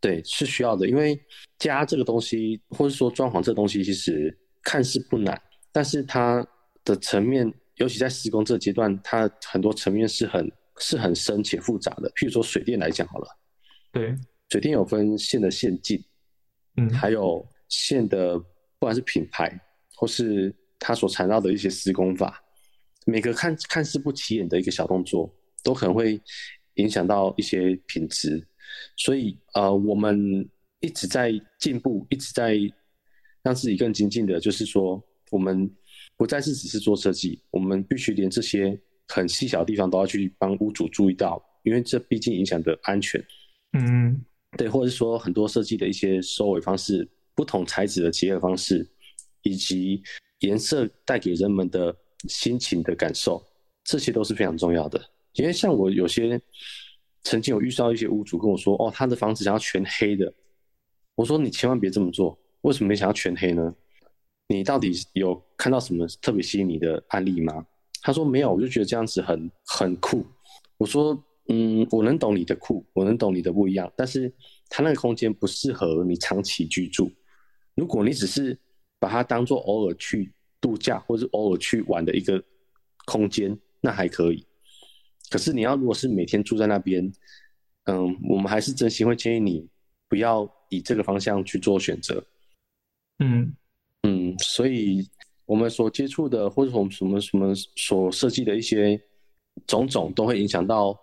[0.00, 1.18] 对，是需要的，因为
[1.58, 5.40] 家这个东西，或者说装潢这东西，其实看似不难，
[5.72, 6.46] 但是它。
[6.84, 12.10] 的层面，尤其在施工这个阶段，它很多层面是很是很深且复杂的。
[12.10, 13.38] 譬如说水电来讲好了，
[13.90, 14.14] 对，
[14.50, 16.02] 水电有分线的线径，
[16.76, 18.46] 嗯，还有线的不
[18.80, 19.50] 管是品牌
[19.96, 22.42] 或是它所缠绕的一些施工法，
[23.06, 26.20] 每个看看似不起眼的一个小动作，都可能会
[26.74, 28.46] 影响到一些品质。
[28.98, 30.46] 所以呃，我们
[30.80, 32.58] 一直在进步，一直在
[33.42, 35.74] 让自己更精进的，就是说我们。
[36.16, 43.22] 不再是只是做设计，我们必须连这些很细小的地方都要去帮屋主注意到，因为这毕竟影响的安全。
[43.72, 44.24] 嗯，
[44.56, 48.88] 对，或者是说很多设计的一些收尾方式、不同材质的结合方式，
[49.42, 50.02] 以及
[50.40, 51.94] 颜色带给人们的
[52.28, 53.44] 心情的感受，
[53.82, 55.00] 这些都是非常重要的。
[55.32, 56.40] 因为像我有些
[57.24, 60.32] 曾经有遇到一些屋主跟我说：“哦，他的房子想要全黑的。”
[61.16, 63.74] 我说：“你千万别这么做，为什么你想要全黑呢？”
[64.48, 67.66] 你到底有看到什么特别吸引你的案例吗？
[68.02, 70.24] 他说没有，我就觉得这样子很很酷。
[70.76, 71.18] 我说，
[71.48, 74.30] 嗯，我能懂你的酷，我能懂你的不一样，但是
[74.68, 77.10] 他那个空间不适合你长期居住。
[77.74, 78.58] 如果你只是
[78.98, 80.30] 把它当做偶尔去
[80.60, 82.42] 度假或者偶尔去玩的一个
[83.06, 84.46] 空间，那还可以。
[85.30, 87.10] 可是你要如果是每天住在那边，
[87.84, 89.66] 嗯，我们还是真心会建议你
[90.08, 92.22] 不要以这个方向去做选择。
[93.20, 93.56] 嗯。
[94.34, 95.08] 嗯，所以
[95.46, 99.00] 我们所接触的，或者我们什么什么所设计的一些
[99.66, 100.98] 种种，都会影响到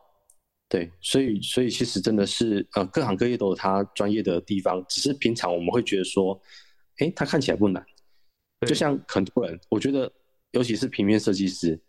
[0.67, 6.39] 对，所以所以其实真的是呃，各行各业都有它专业的地方，只是平常我们会觉得说，
[6.97, 7.85] 哎，它看起来不难。
[8.67, 10.11] 就像很多人，我觉得
[10.51, 11.79] 尤其是平面设计师，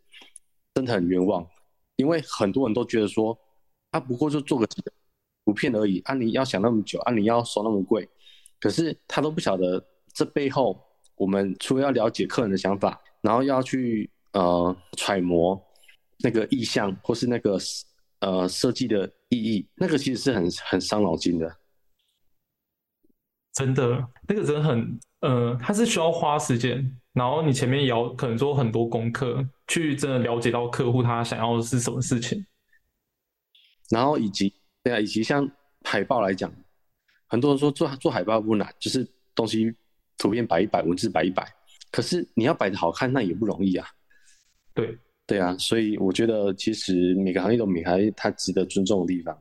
[0.75, 1.47] 真的很冤枉，
[1.97, 3.39] 因为很多人都觉得说，
[3.91, 4.67] 啊，不过就做个
[5.45, 8.09] 图片而已，啊，你要想那么久，啊，你要收那么贵，
[8.59, 9.85] 可是他都不晓得
[10.15, 10.83] 这背后，
[11.17, 15.61] 我们除了要了解客人的想法，然后要去呃揣摩
[16.19, 17.59] 那个意向或是那个。
[18.25, 21.57] 呃，设计的意义，那个其实是很很伤脑筋的，
[23.53, 32.47] 真的，那个人很，呃，他是需要花时间，然后你前面也要可能做很多功课，去真的了解到客户他想要的是什么事情，
[33.91, 34.55] 然后以及
[34.85, 35.51] 对啊，以及像
[35.83, 36.49] 海报来讲，
[37.27, 39.05] 很多人说做做海报不难，就是
[39.35, 39.75] 东西
[40.19, 41.47] 图片摆一摆，文字摆一摆，
[41.91, 43.87] 可是你要摆的好看，那也不容易啊，
[44.75, 44.99] 对。
[45.25, 49.41] 对啊，所以我觉得其实每个行业都有每行它值得尊重的地方，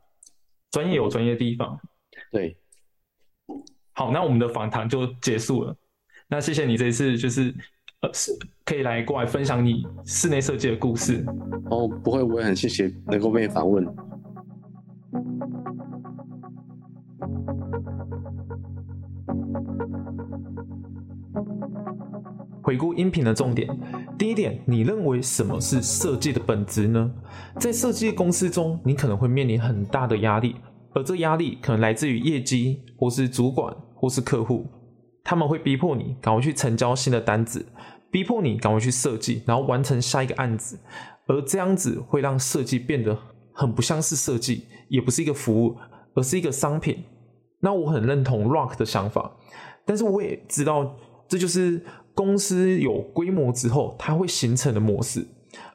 [0.69, 1.77] 专业有专业的地方。
[2.31, 2.55] 对，
[3.91, 5.75] 好，那我们的访谈就结束了。
[6.29, 7.53] 那谢谢你这一次就是
[8.01, 8.31] 呃是
[8.63, 11.25] 可以来过来分享你室内设计的故事。
[11.71, 13.83] 哦，不会，我也很谢谢能够被访问。
[22.71, 23.67] 回顾音频的重点，
[24.17, 27.11] 第一点，你认为什么是设计的本质呢？
[27.59, 30.55] 在设计公司中，你可能会面临很大的压力，
[30.93, 34.65] 而这压力可能来自于业绩，或是主管，或是客户，
[35.21, 37.65] 他们会逼迫你赶快去成交新的单子，
[38.09, 40.79] 逼迫你赶快去设计，然后完成下一个案子，
[41.27, 43.17] 而这样子会让设计变得
[43.51, 45.75] 很不像是设计，也不是一个服务，
[46.15, 47.03] 而是一个商品。
[47.59, 49.29] 那我很认同 Rock 的想法，
[49.85, 50.95] 但是我也知道
[51.27, 51.83] 这就是。
[52.13, 55.25] 公司有规模之后，它会形成的模式。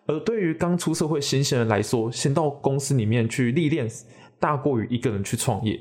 [0.06, 3.88] 而对于刚出社会新鲜人来说，先到公司里面去历练，
[4.38, 5.80] 大过于一个人去创业。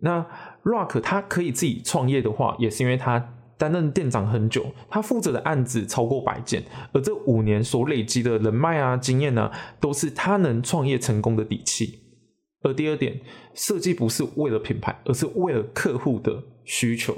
[0.00, 0.26] 那
[0.64, 12.00] Rock 他可以自己创业的话，也是因为他担任店长很久，他负责的案子超过百件，而这五年所累积的人脉啊、经验呢，都是他能创业成功的底气。
[12.62, 13.18] 而第二点，
[13.54, 17.16] 设计不是为了品牌，而是为了客户的需求。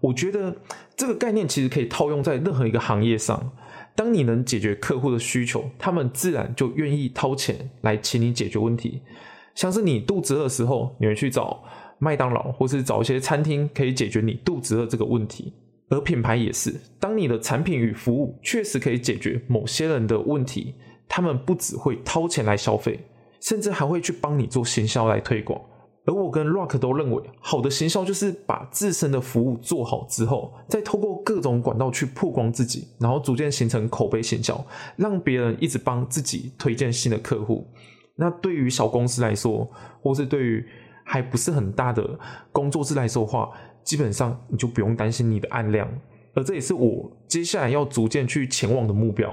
[0.00, 0.56] 我觉得
[0.96, 3.52] 这个概念其实可以套用在任何一个行业上。
[3.94, 9.02] 当你能解决客户的需求，他们自然就愿意掏钱来请你解决问题。
[9.54, 11.62] 像是你肚子饿的时候，你会去找
[11.98, 15.52] 麦当劳，或是找一些餐厅可以解决你肚子饿这个问题。
[15.90, 20.74] 而品牌也是，当你的产品与服务确实可以解决某些人的问题，
[21.06, 22.98] 他们不只会掏钱来消费，
[23.40, 25.60] 甚至还会去帮你做行销来推广。
[26.04, 34.64] 而我跟 Rock 都认为，好的行销就是把自身的服务做好之后，再透过各种管道去曝光自己，然后逐渐形成口碑行销，
[34.96, 37.66] 让别人一直帮自己推荐新的客户。
[38.16, 40.66] 那对于小公司来说，或是对于
[41.04, 42.18] 还不是很大的
[42.50, 43.50] 工作室来说的话，
[43.84, 45.88] 基本上你就不用担心你的案量。
[46.34, 49.32] 而这也是我接下来要逐渐去前往的目标。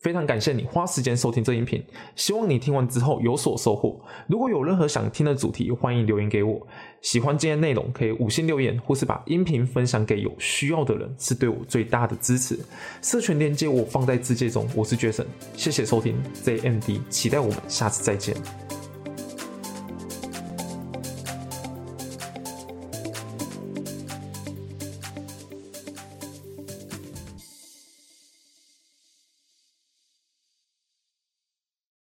[0.00, 1.84] 非常感谢你花时间收听这音频，
[2.14, 4.00] 希望你听完之后有所收获。
[4.28, 6.64] 如果有任何想听的主题，欢迎留言给我。
[7.00, 12.58] 喜欢今天内容，可以五星留言，或是把音频分享给有需要的人，是对我最大的支持。
[13.02, 14.68] 社群链接我放在字界中。
[14.76, 18.36] 我是 Jason，谢谢收听 ZMD，期待我们下次再见。